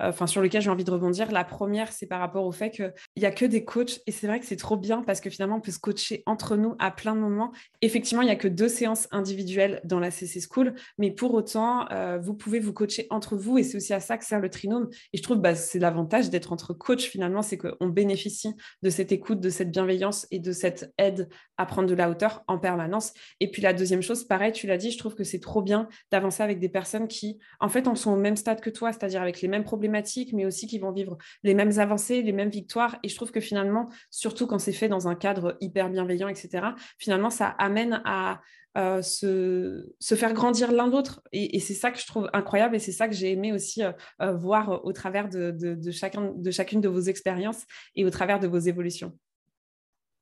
euh, 0.00 0.26
sur 0.26 0.42
lesquelles 0.42 0.62
j'ai 0.62 0.70
envie 0.70 0.82
de 0.82 0.90
rebondir. 0.90 1.30
La 1.30 1.44
première, 1.44 1.92
c'est 1.92 2.06
par 2.06 2.18
rapport 2.18 2.44
au 2.44 2.50
fait 2.50 2.70
qu'il 2.70 2.92
n'y 3.16 3.24
a 3.24 3.30
que 3.30 3.44
des 3.44 3.64
coachs 3.64 4.00
et 4.08 4.10
c'est 4.10 4.26
vrai 4.26 4.40
que 4.40 4.46
c'est 4.46 4.56
trop 4.56 4.76
bien 4.76 5.02
parce 5.02 5.20
que 5.20 5.30
finalement 5.30 5.56
on 5.56 5.60
peut 5.60 5.70
se 5.70 5.78
coacher 5.78 6.24
entre 6.26 6.56
nous 6.56 6.74
à 6.80 6.90
plein 6.90 7.14
de 7.14 7.20
moments. 7.20 7.52
Effectivement, 7.82 8.22
il 8.22 8.26
n'y 8.26 8.32
a 8.32 8.36
que 8.36 8.48
deux 8.48 8.68
séances 8.68 9.06
individuelles 9.12 9.80
dans 9.84 10.00
la 10.00 10.10
CC 10.10 10.40
School, 10.40 10.74
mais 10.98 11.12
pour 11.12 11.34
autant, 11.34 11.86
euh, 11.92 12.18
vous 12.18 12.34
pouvez 12.34 12.58
vous 12.58 12.72
coacher 12.72 13.06
entre 13.10 13.36
vous 13.36 13.58
et 13.58 13.62
c'est 13.62 13.76
aussi 13.76 13.94
à 13.94 14.00
ça 14.00 14.18
que 14.18 14.24
sert 14.24 14.40
le 14.40 14.50
trinôme. 14.50 14.88
Et 15.12 15.18
je 15.18 15.22
trouve 15.22 15.38
bah, 15.38 15.54
c'est 15.54 15.78
l'avantage 15.78 16.30
d'être 16.30 16.52
entre 16.52 16.72
coachs 16.72 17.02
finalement, 17.02 17.42
c'est 17.42 17.58
qu'on 17.58 17.86
bénéficie 17.86 18.54
de 18.82 18.90
cette 18.90 19.12
écoute, 19.12 19.38
de 19.38 19.50
cette 19.50 19.70
bienveillance 19.70 20.26
et 20.32 20.40
de 20.40 20.50
cette 20.50 20.92
aide 20.98 21.28
à 21.56 21.66
prendre 21.66 21.88
de 21.88 21.94
la 21.94 22.10
hauteur 22.10 22.23
en 22.46 22.58
permanence. 22.58 23.12
Et 23.40 23.50
puis 23.50 23.62
la 23.62 23.72
deuxième 23.72 24.02
chose, 24.02 24.24
pareil, 24.24 24.52
tu 24.52 24.66
l'as 24.66 24.76
dit, 24.76 24.90
je 24.90 24.98
trouve 24.98 25.14
que 25.14 25.24
c'est 25.24 25.40
trop 25.40 25.62
bien 25.62 25.88
d'avancer 26.10 26.42
avec 26.42 26.58
des 26.58 26.68
personnes 26.68 27.08
qui, 27.08 27.38
en 27.60 27.68
fait, 27.68 27.88
en 27.88 27.94
sont 27.94 28.12
au 28.12 28.16
même 28.16 28.36
stade 28.36 28.60
que 28.60 28.70
toi, 28.70 28.92
c'est-à-dire 28.92 29.22
avec 29.22 29.40
les 29.40 29.48
mêmes 29.48 29.64
problématiques, 29.64 30.32
mais 30.32 30.46
aussi 30.46 30.66
qui 30.66 30.78
vont 30.78 30.92
vivre 30.92 31.16
les 31.42 31.54
mêmes 31.54 31.78
avancées, 31.78 32.22
les 32.22 32.32
mêmes 32.32 32.50
victoires. 32.50 32.98
Et 33.02 33.08
je 33.08 33.16
trouve 33.16 33.30
que 33.30 33.40
finalement, 33.40 33.88
surtout 34.10 34.46
quand 34.46 34.58
c'est 34.58 34.72
fait 34.72 34.88
dans 34.88 35.08
un 35.08 35.14
cadre 35.14 35.56
hyper 35.60 35.90
bienveillant, 35.90 36.28
etc., 36.28 36.68
finalement, 36.98 37.30
ça 37.30 37.48
amène 37.58 38.02
à 38.04 38.40
euh, 38.76 39.02
se, 39.02 40.14
faire 40.16 40.32
grandir 40.32 40.72
l'un 40.72 40.88
l'autre. 40.88 41.22
Et, 41.32 41.60
c'est 41.60 41.74
ça 41.74 41.92
que 41.92 41.98
je 41.98 42.06
trouve 42.06 42.28
incroyable 42.32 42.74
et 42.74 42.80
c'est 42.80 42.92
ça 42.92 43.06
que 43.06 43.14
j'ai 43.14 43.30
aimé 43.30 43.52
aussi 43.52 43.84
euh, 43.84 43.92
euh, 44.20 44.32
voir 44.34 44.84
au 44.84 44.92
travers 44.92 45.28
de, 45.28 45.52
de, 45.52 45.90
chacun, 45.92 46.32
de 46.34 46.50
chacune 46.50 46.80
de 46.80 46.88
vos 46.88 47.02
expériences 47.02 47.64
et 47.94 48.04
au 48.04 48.10
travers 48.10 48.40
de 48.40 48.48
vos 48.48 48.58
évolutions. 48.58 49.16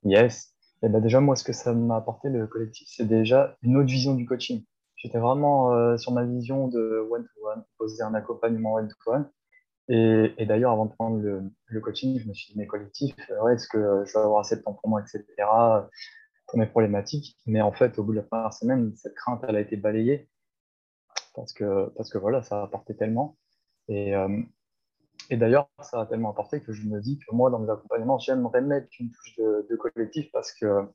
Yes, 0.05 0.52
et 0.83 0.89
ben 0.89 1.01
déjà, 1.01 1.21
moi, 1.21 1.37
ce 1.37 1.45
que 1.45 1.53
ça 1.53 1.73
m'a 1.73 1.97
apporté, 1.97 2.29
le 2.29 2.47
collectif, 2.47 2.89
c'est 2.91 3.07
déjà 3.07 3.57
une 3.63 3.77
autre 3.77 3.89
vision 3.89 4.15
du 4.15 4.27
coaching. 4.27 4.65
J'étais 4.97 5.19
vraiment 5.19 5.73
euh, 5.73 5.97
sur 5.97 6.13
ma 6.13 6.25
vision 6.25 6.69
de 6.69 7.07
one-to-one, 7.11 7.65
poser 7.79 8.03
un 8.03 8.15
accompagnement 8.15 8.75
one-to-one. 8.75 9.31
Et, 9.89 10.33
et 10.39 10.47
d'ailleurs, 10.47 10.73
avant 10.73 10.87
de 10.87 10.93
prendre 10.93 11.19
le, 11.19 11.43
le, 11.67 11.81
coaching, 11.81 12.19
je 12.19 12.29
me 12.29 12.35
suis 12.35 12.53
dit, 12.53 12.59
mes 12.59 12.67
collectifs, 12.67 13.15
euh, 13.31 13.49
est-ce 13.49 13.69
que 13.69 14.05
je 14.07 14.13
vais 14.13 14.25
avoir 14.25 14.41
assez 14.41 14.57
de 14.57 14.63
temps 14.63 14.75
pour 14.75 14.89
moi, 14.89 15.01
etc., 15.01 15.25
pour 16.47 16.59
mes 16.59 16.67
problématiques? 16.67 17.37
Mais 17.47 17.61
en 17.61 17.73
fait, 17.73 17.99
au 17.99 18.05
bout 18.05 18.13
de 18.13 18.19
la 18.19 18.23
première 18.25 18.53
semaine, 18.53 18.93
cette 18.97 19.15
crainte, 19.15 19.45
elle 19.49 19.57
a 19.57 19.61
été 19.61 19.77
balayée. 19.77 20.29
Parce 21.35 21.53
que, 21.53 21.91
parce 21.97 22.11
que 22.11 22.19
voilà, 22.19 22.43
ça 22.43 22.61
a 22.61 22.65
apporté 22.65 22.97
tellement. 22.97 23.37
Et, 23.89 24.15
euh, 24.15 24.29
et 25.31 25.37
d'ailleurs, 25.37 25.69
ça 25.81 26.03
a 26.03 26.07
tellement 26.07 26.31
apporté 26.31 26.61
que 26.61 26.73
je 26.73 26.83
me 26.87 27.01
dis 27.01 27.19
que 27.19 27.35
moi, 27.35 27.51
dans 27.51 27.59
mes 27.59 27.71
accompagnements, 27.71 28.19
j'aimerais 28.19 28.61
mettre 28.61 28.89
une 29.01 29.11
touche 29.11 29.37
de, 29.37 29.77
collectif 29.77 30.31
parce 30.33 30.53
que, 30.53 30.89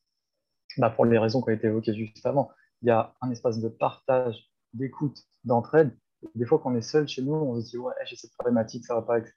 bah, 0.77 0.89
pour 0.89 1.05
les 1.05 1.17
raisons 1.17 1.41
qui 1.41 1.49
ont 1.49 1.53
été 1.53 1.67
évoquées 1.67 1.93
juste 1.93 2.25
avant, 2.25 2.49
il 2.81 2.87
y 2.87 2.91
a 2.91 3.13
un 3.21 3.31
espace 3.31 3.59
de 3.59 3.69
partage, 3.69 4.51
d'écoute, 4.73 5.17
d'entraide. 5.43 5.97
Des 6.35 6.45
fois, 6.45 6.59
quand 6.59 6.71
on 6.71 6.75
est 6.75 6.81
seul 6.81 7.07
chez 7.07 7.21
nous, 7.21 7.33
on 7.33 7.59
se 7.59 7.69
dit 7.69 7.77
Ouais, 7.77 7.93
j'ai 8.05 8.15
cette 8.15 8.33
problématique, 8.33 8.85
ça 8.85 8.95
ne 8.95 8.99
va 8.99 9.05
pas, 9.05 9.19
etc. 9.19 9.33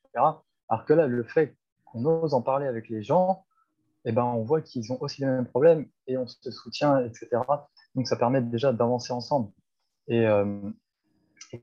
Alors 0.68 0.84
que 0.86 0.92
là, 0.92 1.06
le 1.06 1.22
fait 1.24 1.56
qu'on 1.84 2.04
ose 2.04 2.34
en 2.34 2.42
parler 2.42 2.66
avec 2.66 2.88
les 2.88 3.02
gens, 3.02 3.44
eh 4.04 4.12
ben, 4.12 4.24
on 4.24 4.44
voit 4.44 4.62
qu'ils 4.62 4.92
ont 4.92 5.00
aussi 5.02 5.20
les 5.20 5.26
mêmes 5.26 5.46
problèmes 5.46 5.86
et 6.06 6.16
on 6.16 6.26
se 6.26 6.50
soutient, 6.50 7.04
etc. 7.04 7.28
Donc, 7.94 8.06
ça 8.06 8.16
permet 8.16 8.40
déjà 8.40 8.72
d'avancer 8.72 9.12
ensemble. 9.12 9.50
Et, 10.08 10.26
euh, 10.26 10.70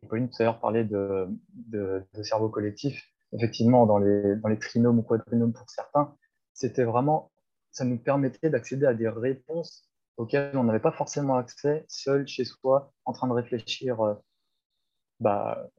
Pauline 0.10 0.30
tout 0.30 0.42
à 0.42 0.46
l'heure 0.46 0.60
parlait 0.60 0.84
de, 0.84 1.28
de, 1.54 2.04
cerveau 2.24 2.50
collectif. 2.50 3.02
Effectivement, 3.34 3.86
dans 3.86 3.98
les, 3.98 4.36
dans 4.38 4.50
les 4.50 4.60
trinômes 4.60 5.00
ou 5.00 5.04
quadrinômes 5.04 5.54
pour 5.54 5.70
certains, 5.70 6.16
c'était 6.54 6.84
vraiment, 6.84 7.32
ça 7.72 7.86
nous 7.86 7.98
permettait 7.98 8.50
d'accéder 8.50 8.86
à 8.86 8.94
des 8.94 9.10
réponses 9.10 9.88
auxquelles 10.18 10.58
on 10.58 10.63
n'avait 10.63 10.80
pas 10.80 10.92
forcément 10.92 11.38
accès 11.38 11.86
seul 11.88 12.28
chez 12.28 12.46
soi, 12.46 12.94
en 13.06 13.13
train 13.13 13.28
de 13.28 13.34
réfléchir, 13.34 14.02
euh, 14.02 14.16
bah, 15.20 15.70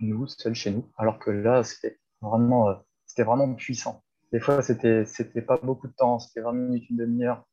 nous, 0.00 0.26
seul 0.26 0.54
chez 0.54 0.70
nous. 0.70 0.88
Alors 0.96 1.18
que 1.18 1.30
là, 1.30 1.64
c'était 1.64 1.98
vraiment, 2.20 2.68
euh, 2.68 2.74
c'était 3.06 3.24
vraiment 3.24 3.52
puissant. 3.54 4.02
Des 4.32 4.40
fois, 4.40 4.62
c'était, 4.62 5.04
c'était 5.06 5.42
pas 5.42 5.58
beaucoup 5.62 5.88
de 5.88 5.92
temps, 5.92 6.18
c'était 6.18 6.40
20 6.40 6.52
minutes, 6.52 6.90
une 6.90 6.96
demi-heure, 6.96 7.46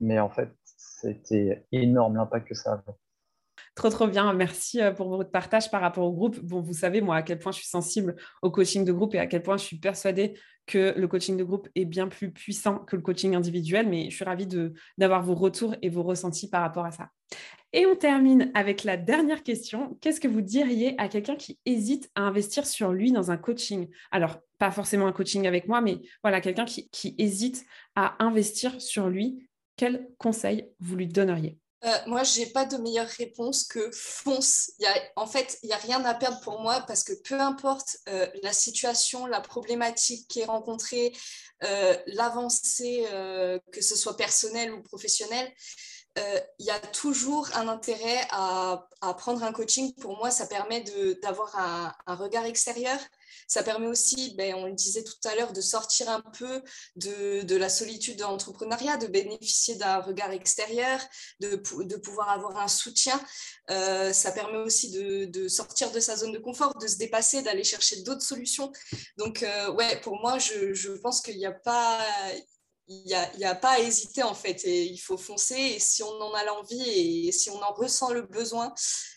mais 0.00 0.18
en 0.18 0.30
fait, 0.30 0.50
c'était 0.64 1.66
énorme 1.72 2.16
l'impact 2.16 2.48
que 2.48 2.54
ça 2.54 2.74
avait. 2.74 2.98
Trop, 3.74 3.90
trop 3.90 4.06
bien. 4.06 4.32
Merci 4.32 4.80
euh, 4.80 4.92
pour 4.92 5.08
votre 5.08 5.30
partage 5.30 5.70
par 5.70 5.80
rapport 5.80 6.04
au 6.04 6.12
groupe. 6.12 6.38
Bon, 6.40 6.60
vous 6.60 6.72
savez, 6.72 7.00
moi, 7.00 7.16
à 7.16 7.22
quel 7.22 7.40
point 7.40 7.50
je 7.50 7.58
suis 7.58 7.68
sensible 7.68 8.14
au 8.42 8.50
coaching 8.50 8.84
de 8.84 8.92
groupe 8.92 9.14
et 9.14 9.18
à 9.18 9.26
quel 9.26 9.42
point 9.42 9.56
je 9.56 9.64
suis 9.64 9.78
persuadée 9.78 10.34
que 10.66 10.94
le 10.96 11.08
coaching 11.08 11.36
de 11.36 11.44
groupe 11.44 11.68
est 11.74 11.84
bien 11.84 12.08
plus 12.08 12.30
puissant 12.30 12.78
que 12.78 12.96
le 12.96 13.02
coaching 13.02 13.34
individuel, 13.34 13.88
mais 13.88 14.08
je 14.10 14.16
suis 14.16 14.24
ravie 14.24 14.46
d'avoir 14.96 15.22
vos 15.22 15.34
retours 15.34 15.74
et 15.82 15.88
vos 15.88 16.02
ressentis 16.02 16.48
par 16.48 16.62
rapport 16.62 16.86
à 16.86 16.90
ça. 16.90 17.10
Et 17.72 17.84
on 17.86 17.96
termine 17.96 18.52
avec 18.54 18.84
la 18.84 18.96
dernière 18.96 19.42
question. 19.42 19.98
Qu'est-ce 20.00 20.20
que 20.20 20.28
vous 20.28 20.40
diriez 20.40 20.94
à 20.98 21.08
quelqu'un 21.08 21.34
qui 21.34 21.58
hésite 21.66 22.10
à 22.14 22.22
investir 22.22 22.66
sur 22.66 22.92
lui 22.92 23.10
dans 23.10 23.32
un 23.32 23.36
coaching? 23.36 23.88
Alors, 24.12 24.38
pas 24.58 24.70
forcément 24.70 25.08
un 25.08 25.12
coaching 25.12 25.48
avec 25.48 25.66
moi, 25.66 25.80
mais 25.80 25.98
voilà, 26.22 26.40
quelqu'un 26.40 26.64
qui, 26.64 26.88
qui 26.90 27.16
hésite 27.18 27.66
à 27.96 28.24
investir 28.24 28.80
sur 28.80 29.08
lui. 29.08 29.48
Quel 29.76 30.08
conseil 30.18 30.70
vous 30.78 30.94
lui 30.94 31.08
donneriez? 31.08 31.58
Euh, 31.84 31.98
moi, 32.06 32.22
je 32.22 32.40
n'ai 32.40 32.46
pas 32.46 32.64
de 32.64 32.76
meilleure 32.78 33.08
réponse 33.08 33.64
que 33.64 33.90
fonce. 33.92 34.72
En 35.16 35.26
fait, 35.26 35.58
il 35.62 35.66
n'y 35.66 35.72
a 35.72 35.78
rien 35.78 36.02
à 36.04 36.14
perdre 36.14 36.40
pour 36.40 36.60
moi 36.60 36.80
parce 36.86 37.04
que 37.04 37.12
peu 37.12 37.38
importe 37.38 37.98
euh, 38.08 38.26
la 38.42 38.52
situation, 38.52 39.26
la 39.26 39.40
problématique 39.40 40.26
qui 40.28 40.40
est 40.40 40.46
rencontrée, 40.46 41.12
euh, 41.62 41.96
l'avancée, 42.06 43.06
que 43.72 43.82
ce 43.82 43.96
soit 43.96 44.16
personnelle 44.16 44.72
ou 44.72 44.82
professionnelle, 44.82 45.52
il 46.16 46.66
y 46.66 46.70
a 46.70 46.78
toujours 46.78 47.48
un 47.54 47.68
intérêt 47.68 48.26
à, 48.30 48.86
prendre 49.18 49.42
un 49.42 49.52
coaching. 49.52 49.94
Pour 49.94 50.16
moi, 50.16 50.30
ça 50.30 50.46
permet 50.46 50.84
d'avoir 51.22 51.54
un, 52.06 52.14
regard 52.14 52.44
extérieur 52.44 52.98
ça 53.48 53.62
permet 53.62 53.86
aussi, 53.86 54.34
ben, 54.36 54.54
on 54.54 54.66
le 54.66 54.72
disait 54.72 55.04
tout 55.04 55.28
à 55.28 55.34
l'heure, 55.34 55.52
de 55.52 55.60
sortir 55.60 56.08
un 56.08 56.22
peu 56.38 56.62
de, 56.96 57.56
la 57.56 57.68
solitude 57.68 58.16
de 58.16 58.22
l'entrepreneuriat, 58.22 58.96
de 58.96 59.06
bénéficier 59.06 59.76
d'un 59.76 60.00
regard 60.00 60.32
extérieur, 60.32 61.00
de, 61.40 61.56
pouvoir 61.96 62.30
avoir 62.30 62.58
un 62.58 62.68
soutien. 62.68 63.20
Euh, 63.70 64.12
ça 64.12 64.32
permet 64.32 64.58
aussi 64.58 64.90
de, 64.90 65.48
sortir 65.48 65.92
de 65.92 66.00
sa 66.00 66.16
zone 66.16 66.32
de 66.32 66.38
confort, 66.38 66.74
de 66.78 66.86
se 66.86 66.96
dépasser, 66.96 67.42
d'aller 67.42 67.64
chercher 67.64 68.02
d'autres 68.02 68.22
solutions. 68.22 68.72
Donc, 69.18 69.42
euh, 69.42 69.72
ouais, 69.72 70.00
pour 70.00 70.20
moi, 70.20 70.38
je, 70.38 70.96
pense 71.02 71.20
qu'il 71.20 71.36
n'y 71.36 71.46
a 71.46 71.52
pas 71.52 72.00
à 72.88 73.80
hésiter 73.80 74.22
en 74.22 74.34
fait 74.34 74.62
il 74.64 74.98
faut 74.98 75.16
foncer 75.16 75.54
et 75.54 75.78
si 75.78 76.02
on 76.02 76.20
en 76.20 76.32
a 76.34 76.44
l'envie 76.44 77.28
et 77.28 77.32
si 77.32 77.50
on 77.50 77.62
en 77.62 77.72
ressent 77.72 78.12
le 78.12 78.22
besoin, 78.22 78.74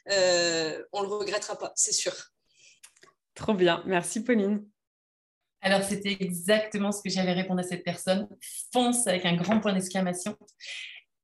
euh, 0.09 0.83
on 0.93 1.03
ne 1.03 1.07
le 1.07 1.15
regrettera 1.15 1.57
pas, 1.57 1.71
c'est 1.75 1.93
sûr. 1.93 2.13
Trop 3.37 3.53
bien. 3.53 3.83
Merci, 3.85 4.23
Pauline. 4.23 4.65
Alors, 5.61 5.83
c'était 5.83 6.17
exactement 6.19 6.91
ce 6.91 7.03
que 7.03 7.09
j'allais 7.09 7.33
répondre 7.33 7.59
à 7.59 7.63
cette 7.63 7.83
personne. 7.83 8.27
Fonce 8.73 9.05
avec 9.05 9.25
un 9.25 9.35
grand 9.35 9.59
point 9.59 9.73
d'exclamation. 9.73 10.35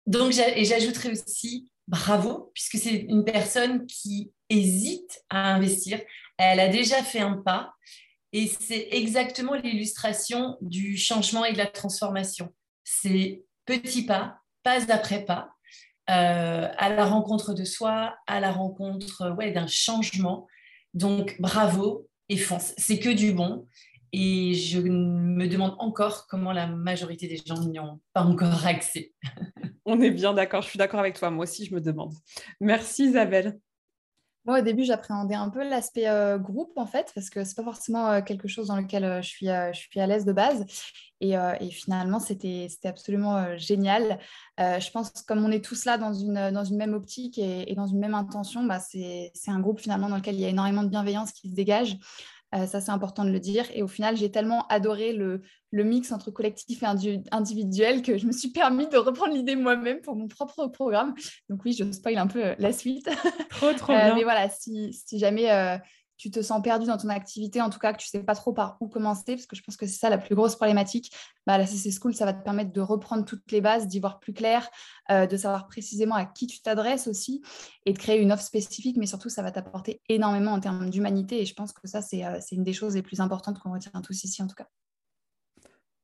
Donc, 0.05 0.37
et 0.37 0.63
j'ajouterai 0.63 1.09
aussi 1.09 1.71
bravo, 1.87 2.51
puisque 2.53 2.77
c'est 2.77 3.07
une 3.09 3.25
personne 3.25 3.87
qui 3.87 4.31
hésite 4.49 5.23
à 5.31 5.55
investir. 5.55 5.99
Elle 6.37 6.59
a 6.59 6.67
déjà 6.67 7.01
fait 7.01 7.19
un 7.19 7.37
pas 7.37 7.73
et 8.31 8.47
c'est 8.47 8.89
exactement 8.91 9.55
l'illustration 9.55 10.57
du 10.61 10.97
changement 10.97 11.45
et 11.45 11.53
de 11.53 11.57
la 11.57 11.67
transformation. 11.67 12.53
C'est 12.83 13.43
petit 13.65 14.05
pas, 14.05 14.37
pas 14.61 14.91
après 14.91 15.25
pas, 15.25 15.49
euh, 16.11 16.69
à 16.77 16.89
la 16.89 17.05
rencontre 17.05 17.53
de 17.53 17.63
soi, 17.63 18.15
à 18.27 18.39
la 18.39 18.51
rencontre 18.51 19.31
ouais, 19.35 19.51
d'un 19.51 19.67
changement. 19.67 20.47
Donc, 20.93 21.37
bravo 21.39 22.07
et 22.29 22.37
fonce. 22.37 22.73
C'est 22.77 22.99
que 22.99 23.09
du 23.09 23.33
bon. 23.33 23.67
Et 24.15 24.53
je 24.53 24.79
me 24.79 25.47
demande 25.47 25.75
encore 25.79 26.27
comment 26.27 26.51
la 26.53 26.67
majorité 26.67 27.27
des 27.27 27.37
gens 27.43 27.59
n'y 27.63 27.79
ont 27.79 27.99
pas 28.13 28.21
encore 28.21 28.65
accès. 28.67 29.11
On 29.85 29.99
est 30.01 30.11
bien 30.11 30.33
d'accord, 30.33 30.61
je 30.61 30.69
suis 30.69 30.77
d'accord 30.77 30.99
avec 30.99 31.17
toi. 31.17 31.31
Moi 31.31 31.43
aussi, 31.43 31.65
je 31.65 31.73
me 31.73 31.81
demande. 31.81 32.13
Merci 32.61 33.05
Isabelle. 33.05 33.57
Moi, 34.45 34.59
au 34.59 34.61
début, 34.61 34.83
j'appréhendais 34.83 35.35
un 35.35 35.49
peu 35.49 35.67
l'aspect 35.67 36.07
euh, 36.09 36.37
groupe, 36.37 36.73
en 36.75 36.85
fait, 36.85 37.11
parce 37.15 37.29
que 37.29 37.45
c'est 37.45 37.55
pas 37.55 37.63
forcément 37.63 38.11
euh, 38.11 38.21
quelque 38.21 38.49
chose 38.49 38.67
dans 38.67 38.75
lequel 38.75 39.05
euh, 39.05 39.21
je, 39.21 39.29
suis, 39.29 39.47
à 39.47 40.07
l'aise 40.07 40.25
de 40.25 40.33
base. 40.33 40.65
Et, 41.21 41.37
finalement, 41.71 42.19
c'était 42.19 42.67
absolument 42.83 43.57
génial. 43.57 44.19
je 44.57 44.91
pense 44.91 45.09
que 45.09 45.25
comme 45.25 45.45
on 45.45 45.51
est 45.51 45.63
tous 45.63 45.85
là 45.85 45.97
dans 45.97 46.13
une, 46.13 46.51
même 46.75 46.93
optique 46.93 47.37
et, 47.37 47.71
et 47.71 47.75
dans 47.75 47.87
une 47.87 47.99
même 47.99 48.13
intention, 48.13 48.65
bah, 48.65 48.79
c'est 48.81 49.31
un 49.47 49.61
groupe 49.61 49.79
finalement 49.79 50.09
dans 50.09 50.17
lequel 50.17 50.35
il 50.35 50.41
y 50.41 50.45
a 50.45 50.49
énormément 50.49 50.83
de 50.83 50.89
bienveillance 50.89 51.31
qui 51.31 51.49
se 51.49 51.55
dégage. 51.55 51.97
Euh, 52.53 52.67
ça, 52.67 52.81
c'est 52.81 52.91
important 52.91 53.25
de 53.25 53.31
le 53.31 53.39
dire. 53.39 53.65
Et 53.73 53.83
au 53.83 53.87
final, 53.87 54.15
j'ai 54.15 54.29
tellement 54.31 54.67
adoré 54.67 55.13
le, 55.13 55.41
mix 55.71 56.11
entre 56.11 56.29
collectif 56.29 56.83
et 56.83 56.85
individuel 57.31 58.03
que 58.03 58.17
je 58.17 58.27
me 58.27 58.31
suis 58.31 58.49
permis 58.49 58.87
de 58.87 58.97
reprendre 58.97 59.33
l'idée 59.33 59.55
moi-même 59.55 60.01
pour 60.01 60.15
mon 60.15 60.27
propre 60.27 60.67
programme. 60.67 61.15
Donc 61.49 61.65
oui, 61.65 61.73
je 61.73 61.89
spoil 61.91 62.17
un 62.17 62.27
peu 62.27 62.45
euh, 62.45 62.55
la 62.59 62.71
suite. 62.71 63.09
Trop, 63.49 63.73
trop 63.73 63.93
euh, 63.93 63.97
bien. 63.97 64.15
mais 64.15 64.23
voilà, 64.23 64.49
si, 64.49 64.93
si 64.93 65.17
jamais 65.17 65.79
tu 66.23 66.31
te 66.31 66.41
sens 66.41 66.61
perdu 66.61 66.85
dans 66.85 66.95
ton 66.95 67.09
activité, 67.09 67.59
en 67.59 67.69
tout 67.69 67.79
cas 67.79 67.91
que 67.91 67.97
tu 67.97 68.07
ne 68.07 68.21
sais 68.21 68.25
pas 68.25 68.33
trop 68.33 68.53
par 68.53 68.77
où 68.79 68.87
commencer, 68.87 69.35
parce 69.35 69.45
que 69.45 69.57
je 69.57 69.61
pense 69.61 69.75
que 69.75 69.85
c'est 69.85 69.99
ça 69.99 70.09
la 70.09 70.17
plus 70.17 70.35
grosse 70.35 70.55
problématique, 70.55 71.13
bah, 71.45 71.57
la 71.57 71.67
CC 71.67 71.91
School, 71.91 72.15
ça 72.15 72.23
va 72.23 72.31
te 72.31 72.41
permettre 72.41 72.71
de 72.71 72.79
reprendre 72.79 73.25
toutes 73.25 73.51
les 73.51 73.59
bases, 73.59 73.87
d'y 73.87 73.99
voir 73.99 74.21
plus 74.21 74.31
clair, 74.31 74.69
euh, 75.11 75.27
de 75.27 75.35
savoir 75.35 75.67
précisément 75.67 76.15
à 76.15 76.23
qui 76.23 76.47
tu 76.47 76.61
t'adresses 76.61 77.07
aussi, 77.07 77.41
et 77.85 77.91
de 77.91 77.97
créer 77.97 78.21
une 78.21 78.31
offre 78.31 78.43
spécifique, 78.43 78.95
mais 78.95 79.05
surtout, 79.05 79.27
ça 79.27 79.41
va 79.41 79.51
t'apporter 79.51 79.99
énormément 80.07 80.53
en 80.53 80.61
termes 80.61 80.89
d'humanité, 80.89 81.41
et 81.41 81.45
je 81.45 81.53
pense 81.55 81.73
que 81.73 81.89
ça, 81.89 82.01
c'est 82.01 82.23
euh, 82.23 82.39
une 82.53 82.63
des 82.63 82.71
choses 82.71 82.95
les 82.95 83.01
plus 83.01 83.19
importantes 83.19 83.59
qu'on 83.59 83.73
retient 83.73 83.91
tous 84.01 84.23
ici, 84.23 84.41
en 84.41 84.47
tout 84.47 84.55
cas. 84.55 84.69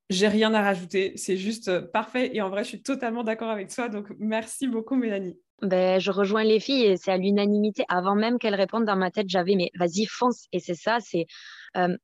J'ai 0.10 0.28
rien 0.28 0.54
à 0.54 0.62
rajouter, 0.62 1.14
c'est 1.16 1.38
juste 1.38 1.70
euh, 1.70 1.82
parfait, 1.82 2.36
et 2.36 2.42
en 2.42 2.50
vrai, 2.50 2.66
je 2.66 2.70
suis 2.70 2.84
totalement 2.84 3.24
d'accord 3.24 3.52
avec 3.52 3.74
toi, 3.74 3.88
donc 3.88 4.14
merci 4.20 4.68
beaucoup, 4.68 4.96
Mélanie. 4.96 5.40
Ben, 5.62 6.00
je 6.00 6.12
rejoins 6.12 6.44
les 6.44 6.60
filles 6.60 6.86
et 6.86 6.98
c'est 6.98 7.12
à 7.12 7.18
l'unanimité. 7.18 7.84
Avant 7.90 8.16
même 8.16 8.40
qu'elles 8.40 8.56
répondent 8.56 8.86
dans 8.86 8.96
ma 8.96 9.12
tête, 9.12 9.28
j'avais 9.30 9.56
mais 9.56 9.72
vas-y 9.78 10.06
fonce. 10.06 10.46
Et 10.54 10.60
c'est 10.60 10.76
ça, 10.76 11.00
c'est 11.02 11.26
euh, 11.78 11.98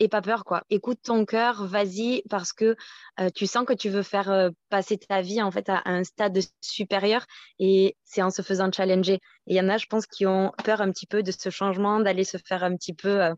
et 0.00 0.08
pas 0.08 0.22
peur 0.22 0.44
quoi. 0.44 0.62
Écoute 0.70 0.98
ton 1.02 1.24
cœur, 1.24 1.66
vas-y 1.66 2.22
parce 2.30 2.52
que 2.52 2.76
euh, 3.20 3.30
tu 3.34 3.46
sens 3.46 3.64
que 3.66 3.72
tu 3.72 3.88
veux 3.88 4.02
faire 4.02 4.30
euh, 4.30 4.50
passer 4.68 4.96
ta 4.96 5.22
vie 5.22 5.42
en 5.42 5.50
fait 5.50 5.68
à, 5.68 5.82
un 5.86 6.04
stade 6.04 6.38
supérieur 6.60 7.24
et 7.58 7.96
c'est 8.04 8.22
en 8.22 8.30
se 8.30 8.42
faisant 8.42 8.70
challenger. 8.72 9.20
Il 9.46 9.56
y 9.56 9.60
en 9.60 9.68
a, 9.68 9.76
je 9.76 9.86
pense, 9.86 10.06
qui 10.06 10.26
ont 10.26 10.52
peur 10.64 10.80
un 10.80 10.90
petit 10.92 11.06
peu 11.06 11.22
de 11.22 11.32
ce 11.32 11.50
changement, 11.50 12.00
d'aller 12.00 12.24
se 12.24 12.38
faire 12.46 12.64
un 12.64 12.76
petit 12.76 12.94
peu 12.94 13.34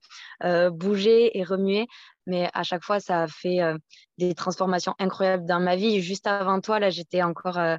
bouger 0.70 1.38
et 1.38 1.44
remuer. 1.44 1.86
Mais 2.26 2.50
à 2.52 2.62
chaque 2.62 2.84
fois, 2.84 3.00
ça 3.00 3.22
a 3.22 3.28
fait 3.28 3.60
des 4.18 4.34
transformations 4.34 4.94
incroyables 4.98 5.46
dans 5.46 5.60
ma 5.60 5.76
vie. 5.76 6.00
Juste 6.00 6.26
avant 6.26 6.60
toi, 6.60 6.78
là, 6.78 6.90
j'étais 6.90 7.22
encore 7.22 7.58
euh, 7.58 7.76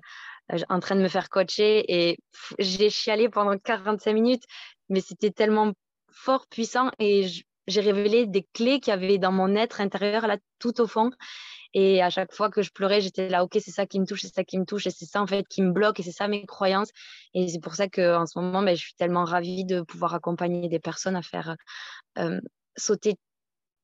en 0.69 0.79
train 0.79 0.95
de 0.95 1.01
me 1.01 1.07
faire 1.07 1.29
coacher 1.29 1.83
et 1.87 2.17
j'ai 2.59 2.89
chialé 2.89 3.29
pendant 3.29 3.57
45 3.57 4.13
minutes, 4.13 4.43
mais 4.89 5.01
c'était 5.01 5.31
tellement 5.31 5.73
fort, 6.11 6.47
puissant 6.47 6.91
et 6.99 7.27
j'ai 7.67 7.81
révélé 7.81 8.25
des 8.25 8.47
clés 8.53 8.79
qu'il 8.79 8.91
y 8.91 8.93
avait 8.93 9.17
dans 9.17 9.31
mon 9.31 9.55
être 9.55 9.81
intérieur, 9.81 10.27
là, 10.27 10.37
tout 10.59 10.81
au 10.81 10.87
fond. 10.87 11.11
Et 11.73 12.01
à 12.01 12.09
chaque 12.09 12.33
fois 12.33 12.49
que 12.49 12.61
je 12.61 12.71
pleurais, 12.71 12.99
j'étais 12.99 13.29
là, 13.29 13.43
ok, 13.43 13.53
c'est 13.53 13.71
ça 13.71 13.85
qui 13.85 13.99
me 13.99 14.05
touche, 14.05 14.21
c'est 14.21 14.33
ça 14.33 14.43
qui 14.43 14.59
me 14.59 14.65
touche, 14.65 14.87
et 14.87 14.89
c'est 14.89 15.05
ça 15.05 15.21
en 15.21 15.27
fait 15.27 15.47
qui 15.47 15.61
me 15.61 15.71
bloque, 15.71 15.99
et 15.99 16.03
c'est 16.03 16.11
ça 16.11 16.27
mes 16.27 16.45
croyances. 16.45 16.89
Et 17.33 17.47
c'est 17.47 17.61
pour 17.61 17.75
ça 17.75 17.87
qu'en 17.87 18.25
ce 18.25 18.37
moment, 18.37 18.61
ben, 18.61 18.75
je 18.75 18.81
suis 18.81 18.95
tellement 18.95 19.23
ravie 19.23 19.63
de 19.63 19.81
pouvoir 19.81 20.13
accompagner 20.13 20.67
des 20.67 20.79
personnes 20.79 21.15
à 21.15 21.21
faire 21.21 21.55
euh, 22.17 22.41
sauter 22.75 23.15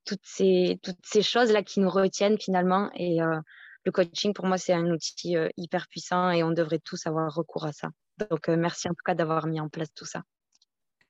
toutes 0.05 0.21
ces, 0.23 0.79
choses-là 1.21 1.63
qui 1.63 1.79
nous 1.79 1.89
retiennent 1.89 2.39
finalement. 2.39 2.89
Euh, 2.99 3.39
le 3.87 3.91
coaching, 3.93 4.33
pour 4.33 4.45
moi, 4.45 4.57
c'est 4.57 4.73
un 4.73 4.91
outil 4.91 5.37
euh, 5.37 5.47
hyper 5.55 5.87
puissant 5.87 6.29
et 6.29 6.43
on 6.43 6.51
devrait 6.51 6.79
tous 6.79 7.07
avoir 7.07 7.33
recours 7.33 7.65
à 7.65 7.71
ça. 7.71 7.89
Donc, 8.29 8.49
euh, 8.49 8.57
merci 8.57 8.89
en 8.89 8.91
tout 8.91 9.03
cas 9.05 9.15
d'avoir 9.15 9.47
mis 9.47 9.61
en 9.61 9.69
place 9.69 9.93
tout 9.95 10.05
ça. 10.05 10.23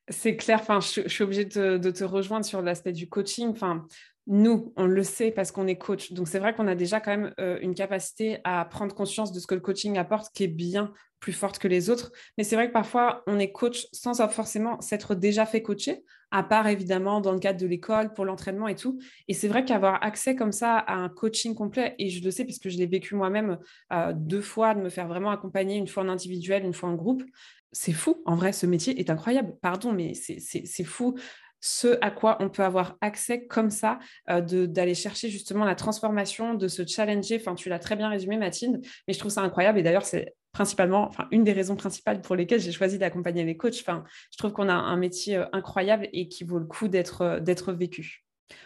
C'est 0.09 0.37
clair, 0.37 0.59
enfin, 0.61 0.79
je, 0.79 1.07
suis 1.07 1.23
obligée 1.23 1.45
de, 1.45 1.89
te 1.89 2.03
rejoindre 2.03 2.45
sur 2.45 2.61
l'aspect 2.61 2.93
du 2.93 3.09
coaching. 3.09 3.49
Enfin, 3.49 3.87
nous, 4.27 4.73
on 4.75 4.85
le 4.85 5.03
sait 5.03 5.31
parce 5.31 5.51
qu'on 5.51 5.67
est 5.67 5.77
coach. 5.77 6.11
Donc, 6.11 6.27
c'est 6.27 6.39
vrai 6.39 6.53
qu'on 6.53 6.67
a 6.67 6.75
déjà 6.75 6.99
quand 6.99 7.11
même 7.11 7.33
euh, 7.39 7.57
une 7.61 7.73
capacité 7.73 8.39
à 8.43 8.65
prendre 8.65 8.93
conscience 8.93 9.31
de 9.31 9.39
ce 9.39 9.47
que 9.47 9.55
le 9.55 9.61
coaching 9.61 9.97
apporte 9.97 10.33
qui 10.33 10.43
est 10.43 10.49
bien 10.49 10.91
plus 11.19 11.33
forte 11.33 11.57
que 11.59 11.67
les 11.67 11.89
autres. 11.89 12.11
Mais 12.37 12.43
c'est 12.43 12.55
vrai 12.55 12.67
que 12.67 12.73
parfois, 12.73 13.23
on 13.25 13.39
est 13.39 13.51
coach 13.51 13.87
sans 13.93 14.15
forcément 14.29 14.79
s'être 14.81 15.15
déjà 15.15 15.45
fait 15.45 15.61
coacher, 15.61 16.03
à 16.29 16.43
part 16.43 16.67
évidemment 16.67 17.21
dans 17.21 17.31
le 17.31 17.39
cadre 17.39 17.59
de 17.59 17.65
l'école, 17.65 18.13
pour 18.13 18.25
l'entraînement 18.25 18.67
et 18.67 18.75
tout. 18.75 18.99
Et 19.27 19.33
c'est 19.33 19.47
vrai 19.47 19.63
qu'avoir 19.65 20.03
accès 20.03 20.35
comme 20.35 20.51
ça 20.51 20.77
à 20.77 20.93
un 20.95 21.09
coaching 21.09 21.55
complet, 21.55 21.95
et 21.97 22.09
je 22.09 22.23
le 22.23 22.29
sais 22.29 22.43
puisque 22.43 22.69
je 22.69 22.77
l'ai 22.77 22.85
vécu 22.85 23.15
moi-même 23.15 23.57
euh, 23.93 24.13
deux 24.13 24.41
fois, 24.41 24.75
de 24.75 24.81
me 24.81 24.89
faire 24.89 25.07
vraiment 25.07 25.31
accompagner, 25.31 25.77
une 25.77 25.87
fois 25.87 26.03
en 26.03 26.09
individuel, 26.09 26.65
une 26.65 26.73
fois 26.73 26.89
en 26.89 26.95
groupe, 26.95 27.23
c'est 27.71 27.93
fou. 27.93 28.21
En 28.25 28.35
vrai, 28.35 28.53
ce 28.53 28.65
métier 28.65 28.99
est 28.99 29.09
incroyable. 29.09 29.53
Pardon, 29.61 29.91
mais 29.91 30.13
c'est 30.13 30.83
fou 30.83 31.15
ce 31.59 31.97
à 32.01 32.11
quoi 32.11 32.37
on 32.39 32.49
peut 32.49 32.63
avoir 32.63 32.97
accès 33.01 33.45
comme 33.45 33.69
ça, 33.69 33.99
euh, 34.29 34.41
d'aller 34.41 34.93
chercher 34.93 35.29
justement 35.29 35.65
la 35.65 35.75
transformation, 35.75 36.53
de 36.53 36.67
se 36.67 36.85
challenger. 36.85 37.37
Enfin, 37.39 37.55
tu 37.55 37.69
l'as 37.69 37.79
très 37.79 37.95
bien 37.95 38.09
résumé, 38.09 38.37
Mathilde, 38.37 38.79
mais 39.07 39.13
je 39.13 39.19
trouve 39.19 39.31
ça 39.31 39.41
incroyable. 39.41 39.79
Et 39.79 39.83
d'ailleurs, 39.83 40.05
c'est 40.05 40.35
principalement, 40.51 41.07
enfin, 41.07 41.27
une 41.31 41.43
des 41.43 41.53
raisons 41.53 41.75
principales 41.75 42.21
pour 42.21 42.35
lesquelles 42.35 42.59
j'ai 42.59 42.71
choisi 42.71 42.97
d'accompagner 42.97 43.43
les 43.43 43.57
coachs. 43.57 43.79
Enfin, 43.81 44.03
je 44.31 44.37
trouve 44.37 44.53
qu'on 44.53 44.69
a 44.69 44.73
un 44.73 44.97
métier 44.97 45.37
euh, 45.37 45.45
incroyable 45.51 46.07
et 46.13 46.27
qui 46.27 46.43
vaut 46.43 46.59
le 46.59 46.65
coup 46.65 46.87
d'être 46.87 47.21
euh, 47.21 47.39
d'être 47.39 47.73
vécu. 47.73 48.25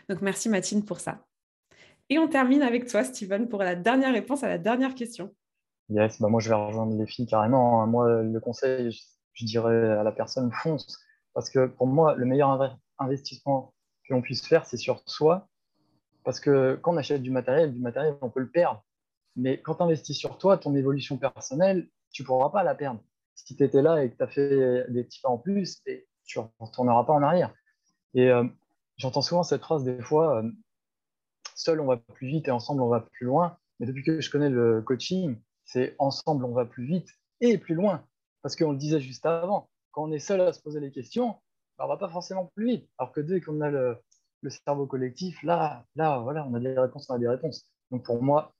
Donc, 0.09 0.21
merci 0.21 0.49
Mathilde 0.49 0.85
pour 0.85 0.99
ça. 0.99 1.25
Et 2.09 2.19
on 2.19 2.27
termine 2.27 2.61
avec 2.61 2.87
toi, 2.87 3.03
Steven, 3.03 3.47
pour 3.47 3.63
la 3.63 3.75
dernière 3.75 4.13
réponse 4.13 4.43
à 4.43 4.49
la 4.49 4.57
dernière 4.57 4.95
question. 4.95 5.33
Yes, 5.89 6.21
bah 6.21 6.29
moi 6.29 6.39
je 6.39 6.47
vais 6.47 6.55
rejoindre 6.55 6.97
les 6.97 7.05
filles 7.05 7.25
carrément. 7.25 7.81
Hein. 7.81 7.87
Moi, 7.87 8.21
le 8.21 8.39
conseil, 8.39 8.91
je 9.33 9.45
dirais 9.45 9.91
à 9.91 10.03
la 10.03 10.11
personne, 10.11 10.51
fonce 10.51 10.97
parce 11.33 11.49
que 11.49 11.67
pour 11.67 11.87
moi, 11.87 12.15
le 12.15 12.25
meilleur 12.25 12.77
investissement 12.99 13.73
que 14.07 14.13
l'on 14.13 14.21
puisse 14.21 14.45
faire, 14.45 14.65
c'est 14.65 14.77
sur 14.77 15.01
soi. 15.05 15.47
Parce 16.23 16.39
que 16.39 16.79
quand 16.81 16.93
on 16.93 16.97
achète 16.97 17.21
du 17.21 17.31
matériel, 17.31 17.73
du 17.73 17.79
matériel, 17.79 18.15
on 18.21 18.29
peut 18.29 18.41
le 18.41 18.49
perdre. 18.49 18.83
Mais 19.35 19.61
quand 19.61 19.75
tu 19.75 19.83
investis 19.83 20.17
sur 20.17 20.37
toi, 20.37 20.57
ton 20.57 20.75
évolution 20.75 21.17
personnelle, 21.17 21.89
tu 22.11 22.23
ne 22.23 22.27
pourras 22.27 22.49
pas 22.49 22.63
la 22.63 22.75
perdre. 22.75 23.01
Si 23.33 23.55
tu 23.55 23.63
étais 23.63 23.81
là 23.81 24.03
et 24.03 24.11
que 24.11 24.17
tu 24.17 24.23
as 24.23 24.27
fait 24.27 24.91
des 24.91 25.03
petits 25.03 25.21
pas 25.21 25.29
en 25.29 25.37
plus, 25.37 25.81
tu 26.25 26.39
ne 26.39 26.43
retourneras 26.59 27.03
pas 27.05 27.13
en 27.13 27.23
arrière. 27.23 27.53
Et 28.13 28.29
euh, 28.29 28.43
j'entends 28.97 29.21
souvent 29.21 29.43
cette 29.43 29.61
phrase 29.61 29.83
des 29.83 30.01
fois, 30.01 30.37
euh, 30.37 30.51
seul 31.55 31.79
on 31.79 31.85
va 31.85 31.97
plus 31.97 32.27
vite 32.27 32.47
et 32.47 32.51
ensemble 32.51 32.81
on 32.81 32.89
va 32.89 33.01
plus 33.01 33.25
loin. 33.25 33.57
Mais 33.79 33.87
depuis 33.87 34.03
que 34.03 34.21
je 34.21 34.29
connais 34.29 34.49
le 34.49 34.81
coaching, 34.81 35.39
c'est 35.65 35.95
ensemble 35.97 36.45
on 36.45 36.51
va 36.51 36.65
plus 36.65 36.85
vite 36.85 37.09
et 37.39 37.57
plus 37.57 37.73
loin. 37.73 38.05
Parce 38.41 38.55
qu'on 38.55 38.71
le 38.71 38.77
disait 38.77 38.99
juste 38.99 39.25
avant, 39.25 39.69
quand 39.91 40.03
on 40.03 40.11
est 40.11 40.19
seul 40.19 40.41
à 40.41 40.53
se 40.53 40.61
poser 40.61 40.79
les 40.79 40.91
questions, 40.91 41.35
bah, 41.77 41.85
on 41.85 41.87
va 41.87 41.97
pas 41.97 42.09
forcément 42.09 42.51
plus 42.55 42.65
vite. 42.65 42.89
Alors 42.97 43.11
que 43.11 43.21
dès 43.21 43.41
qu'on 43.41 43.61
a 43.61 43.69
le, 43.69 43.97
cerveau 44.49 44.87
collectif, 44.87 45.41
là, 45.43 45.85
là, 45.95 46.19
voilà, 46.19 46.45
on 46.47 46.53
a 46.55 46.59
des 46.59 46.77
réponses, 46.77 47.09
on 47.09 47.15
a 47.15 47.19
des 47.19 47.27
réponses. 47.27 47.67
Donc 47.91 48.03
pour 48.05 48.21
moi, 48.21 48.53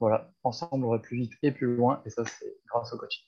voilà, 0.00 0.30
ensemble, 0.42 0.84
on 0.84 0.90
va 0.90 0.98
plus 0.98 1.16
vite 1.16 1.32
et 1.42 1.52
plus 1.52 1.76
loin. 1.76 2.02
Et 2.04 2.10
ça, 2.10 2.24
c'est 2.24 2.56
grâce 2.66 2.92
au 2.92 2.98
coaching. 2.98 3.24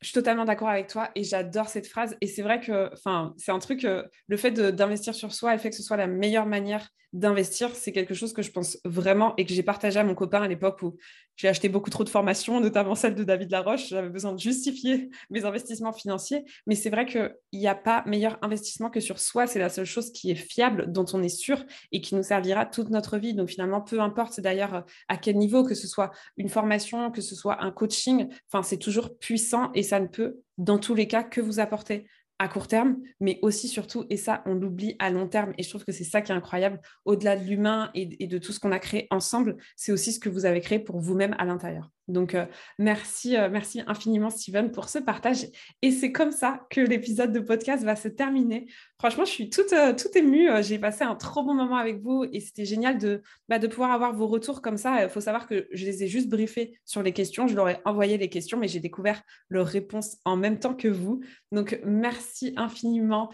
Je 0.00 0.06
suis 0.06 0.14
totalement 0.14 0.44
d'accord 0.44 0.68
avec 0.68 0.86
toi 0.86 1.10
et 1.16 1.24
j'adore 1.24 1.68
cette 1.68 1.88
phrase. 1.88 2.16
Et 2.20 2.28
c'est 2.28 2.42
vrai 2.42 2.60
que 2.60 2.90
c'est 3.36 3.50
un 3.50 3.58
truc, 3.58 3.84
euh, 3.84 4.04
le 4.28 4.36
fait 4.36 4.52
d'investir 4.52 5.12
sur 5.12 5.32
soi, 5.32 5.52
le 5.52 5.58
fait 5.58 5.70
que 5.70 5.76
ce 5.76 5.82
soit 5.82 5.96
la 5.96 6.06
meilleure 6.06 6.46
manière 6.46 6.88
d'investir, 7.12 7.74
c'est 7.74 7.90
quelque 7.90 8.14
chose 8.14 8.32
que 8.32 8.42
je 8.42 8.52
pense 8.52 8.78
vraiment 8.84 9.34
et 9.36 9.46
que 9.46 9.52
j'ai 9.52 9.62
partagé 9.62 9.98
à 9.98 10.04
mon 10.04 10.14
copain 10.14 10.42
à 10.42 10.48
l'époque 10.48 10.82
où 10.82 10.96
j'ai 11.38 11.46
acheté 11.46 11.68
beaucoup 11.68 11.88
trop 11.88 12.02
de 12.02 12.08
formations, 12.08 12.60
notamment 12.60 12.96
celle 12.96 13.14
de 13.14 13.22
David 13.22 13.52
Laroche. 13.52 13.88
J'avais 13.90 14.08
besoin 14.08 14.32
de 14.32 14.40
justifier 14.40 15.08
mes 15.30 15.44
investissements 15.44 15.92
financiers. 15.92 16.44
Mais 16.66 16.74
c'est 16.74 16.90
vrai 16.90 17.06
qu'il 17.06 17.32
n'y 17.52 17.68
a 17.68 17.76
pas 17.76 18.02
meilleur 18.06 18.38
investissement 18.42 18.90
que 18.90 18.98
sur 18.98 19.20
soi. 19.20 19.46
C'est 19.46 19.60
la 19.60 19.68
seule 19.68 19.86
chose 19.86 20.10
qui 20.10 20.32
est 20.32 20.34
fiable, 20.34 20.90
dont 20.92 21.06
on 21.12 21.22
est 21.22 21.28
sûr 21.28 21.64
et 21.92 22.00
qui 22.00 22.16
nous 22.16 22.24
servira 22.24 22.66
toute 22.66 22.90
notre 22.90 23.18
vie. 23.18 23.34
Donc 23.34 23.50
finalement, 23.50 23.80
peu 23.80 24.00
importe 24.00 24.40
d'ailleurs 24.40 24.84
à 25.06 25.16
quel 25.16 25.36
niveau, 25.36 25.62
que 25.62 25.76
ce 25.76 25.86
soit 25.86 26.10
une 26.36 26.48
formation, 26.48 27.12
que 27.12 27.20
ce 27.20 27.36
soit 27.36 27.62
un 27.62 27.70
coaching, 27.70 28.28
c'est 28.64 28.78
toujours 28.78 29.16
puissant 29.16 29.70
et 29.74 29.84
ça 29.84 30.00
ne 30.00 30.08
peut, 30.08 30.40
dans 30.58 30.78
tous 30.78 30.96
les 30.96 31.06
cas, 31.06 31.22
que 31.22 31.40
vous 31.40 31.60
apporter 31.60 32.08
à 32.38 32.48
court 32.48 32.68
terme, 32.68 32.98
mais 33.20 33.38
aussi 33.42 33.68
surtout, 33.68 34.04
et 34.10 34.16
ça 34.16 34.42
on 34.46 34.54
l'oublie 34.54 34.96
à 34.98 35.10
long 35.10 35.28
terme, 35.28 35.52
et 35.58 35.62
je 35.62 35.68
trouve 35.68 35.84
que 35.84 35.92
c'est 35.92 36.04
ça 36.04 36.22
qui 36.22 36.32
est 36.32 36.34
incroyable, 36.34 36.80
au-delà 37.04 37.36
de 37.36 37.44
l'humain 37.44 37.90
et, 37.94 38.26
de 38.26 38.38
tout 38.38 38.52
ce 38.52 38.60
qu'on 38.60 38.72
a 38.72 38.78
créé 38.78 39.06
ensemble, 39.10 39.56
c'est 39.76 39.92
aussi 39.92 40.12
ce 40.12 40.20
que 40.20 40.28
vous 40.28 40.46
avez 40.46 40.60
créé 40.60 40.78
pour 40.78 41.00
vous-même 41.00 41.34
à 41.38 41.44
l'intérieur. 41.44 41.90
Donc, 42.08 42.34
euh, 42.34 42.46
merci, 42.78 43.36
euh, 43.36 43.48
merci 43.50 43.82
infiniment, 43.86 44.30
Steven, 44.30 44.72
pour 44.72 44.88
ce 44.88 44.98
partage. 44.98 45.46
Et 45.82 45.90
c'est 45.90 46.10
comme 46.10 46.32
ça 46.32 46.66
que 46.70 46.80
l'épisode 46.80 47.32
de 47.32 47.40
podcast 47.40 47.84
va 47.84 47.96
se 47.96 48.08
terminer. 48.08 48.66
Franchement, 48.98 49.24
je 49.24 49.30
suis 49.30 49.50
toute, 49.50 49.72
euh, 49.72 49.94
émue. 50.14 50.48
J'ai 50.62 50.78
passé 50.78 51.04
un 51.04 51.14
trop 51.14 51.44
bon 51.44 51.54
moment 51.54 51.76
avec 51.76 52.00
vous 52.00 52.24
et 52.32 52.40
c'était 52.40 52.64
génial 52.64 52.98
de, 52.98 53.22
bah, 53.48 53.58
de 53.58 53.66
pouvoir 53.66 53.92
avoir 53.92 54.14
vos 54.14 54.26
retours 54.26 54.62
comme 54.62 54.78
ça. 54.78 55.04
Il 55.04 55.08
faut 55.10 55.20
savoir 55.20 55.46
que 55.46 55.68
je 55.70 55.84
les 55.84 56.02
ai 56.02 56.08
juste 56.08 56.28
briefés 56.28 56.78
sur 56.84 57.02
les 57.02 57.12
questions. 57.12 57.46
Je 57.46 57.54
leur 57.54 57.68
ai 57.68 57.78
envoyé 57.84 58.16
les 58.16 58.28
questions, 58.28 58.58
mais 58.58 58.68
j'ai 58.68 58.80
découvert 58.80 59.22
leurs 59.50 59.66
réponses 59.66 60.16
en 60.24 60.36
même 60.36 60.58
temps 60.58 60.74
que 60.74 60.88
vous. 60.88 61.20
Donc, 61.52 61.78
merci 61.84 62.54
infiniment 62.56 63.30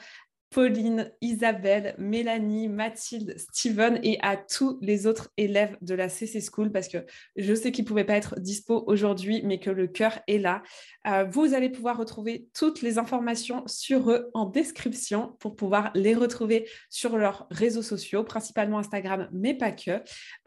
Pauline, 0.54 1.10
Isabelle, 1.20 1.96
Mélanie, 1.98 2.68
Mathilde, 2.68 3.34
Steven 3.36 3.98
et 4.04 4.18
à 4.22 4.36
tous 4.36 4.78
les 4.82 5.08
autres 5.08 5.32
élèves 5.36 5.76
de 5.80 5.96
la 5.96 6.08
CC 6.08 6.40
School 6.40 6.70
parce 6.70 6.86
que 6.86 6.98
je 7.34 7.54
sais 7.54 7.72
qu'ils 7.72 7.82
ne 7.82 7.88
pouvaient 7.88 8.04
pas 8.04 8.14
être 8.14 8.38
dispo 8.38 8.84
aujourd'hui, 8.86 9.42
mais 9.44 9.58
que 9.58 9.70
le 9.70 9.88
cœur 9.88 10.20
est 10.28 10.38
là. 10.38 10.62
Euh, 11.08 11.24
vous 11.24 11.54
allez 11.54 11.70
pouvoir 11.70 11.98
retrouver 11.98 12.46
toutes 12.54 12.82
les 12.82 12.98
informations 12.98 13.64
sur 13.66 14.12
eux 14.12 14.30
en 14.32 14.46
description 14.46 15.34
pour 15.40 15.56
pouvoir 15.56 15.90
les 15.96 16.14
retrouver 16.14 16.68
sur 16.88 17.18
leurs 17.18 17.48
réseaux 17.50 17.82
sociaux, 17.82 18.22
principalement 18.22 18.78
Instagram, 18.78 19.28
mais 19.32 19.54
pas 19.54 19.72
que. 19.72 19.90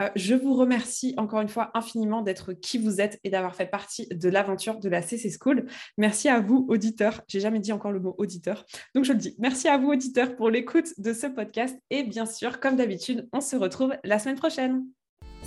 Euh, 0.02 0.08
je 0.16 0.34
vous 0.34 0.54
remercie 0.54 1.12
encore 1.18 1.42
une 1.42 1.48
fois 1.50 1.70
infiniment 1.74 2.22
d'être 2.22 2.54
qui 2.54 2.78
vous 2.78 3.02
êtes 3.02 3.20
et 3.24 3.30
d'avoir 3.30 3.54
fait 3.54 3.66
partie 3.66 4.08
de 4.08 4.28
l'aventure 4.30 4.80
de 4.80 4.88
la 4.88 5.02
CC 5.02 5.30
School. 5.38 5.66
Merci 5.98 6.30
à 6.30 6.40
vous, 6.40 6.64
auditeurs. 6.70 7.20
J'ai 7.28 7.40
jamais 7.40 7.60
dit 7.60 7.72
encore 7.72 7.92
le 7.92 8.00
mot 8.00 8.14
auditeur, 8.16 8.64
donc 8.94 9.04
je 9.04 9.12
le 9.12 9.18
dis. 9.18 9.36
Merci 9.38 9.68
à 9.68 9.76
vous, 9.76 9.97
pour 10.36 10.50
l'écoute 10.50 10.88
de 10.98 11.12
ce 11.12 11.26
podcast. 11.26 11.76
Et 11.90 12.02
bien 12.02 12.26
sûr, 12.26 12.60
comme 12.60 12.76
d'habitude, 12.76 13.28
on 13.32 13.40
se 13.40 13.56
retrouve 13.56 13.94
la 14.04 14.18
semaine 14.18 14.36
prochaine. 14.36 14.84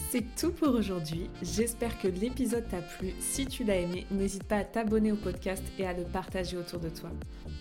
C'est 0.10 0.24
tout 0.36 0.52
pour 0.52 0.74
aujourd'hui. 0.74 1.30
J'espère 1.42 2.00
que 2.00 2.08
l'épisode 2.08 2.68
t'a 2.70 2.82
plu. 2.82 3.14
Si 3.20 3.46
tu 3.46 3.64
l'as 3.64 3.78
aimé, 3.78 4.06
n'hésite 4.12 4.44
pas 4.44 4.58
à 4.58 4.64
t'abonner 4.64 5.12
au 5.12 5.16
podcast 5.16 5.64
et 5.78 5.86
à 5.86 5.94
le 5.94 6.04
partager 6.04 6.58
autour 6.58 6.80
de 6.80 6.90
toi. 6.90 7.10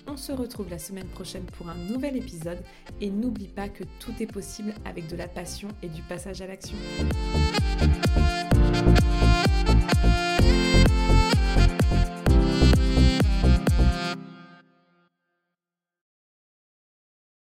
On 0.07 0.17
se 0.17 0.33
retrouve 0.33 0.71
la 0.71 0.79
semaine 0.79 1.09
prochaine 1.09 1.45
pour 1.59 1.69
un 1.69 1.77
nouvel 1.77 2.17
épisode 2.17 2.59
et 3.01 3.11
n'oublie 3.11 3.49
pas 3.49 3.69
que 3.69 3.85
tout 3.99 4.15
est 4.21 4.33
possible 4.33 4.75
avec 4.85 5.09
de 5.09 5.17
la 5.17 5.29
passion 5.29 5.69
et 5.83 5.89
du 5.89 6.03
passage 6.03 6.41
à 6.41 6.47
l'action. 6.47 6.77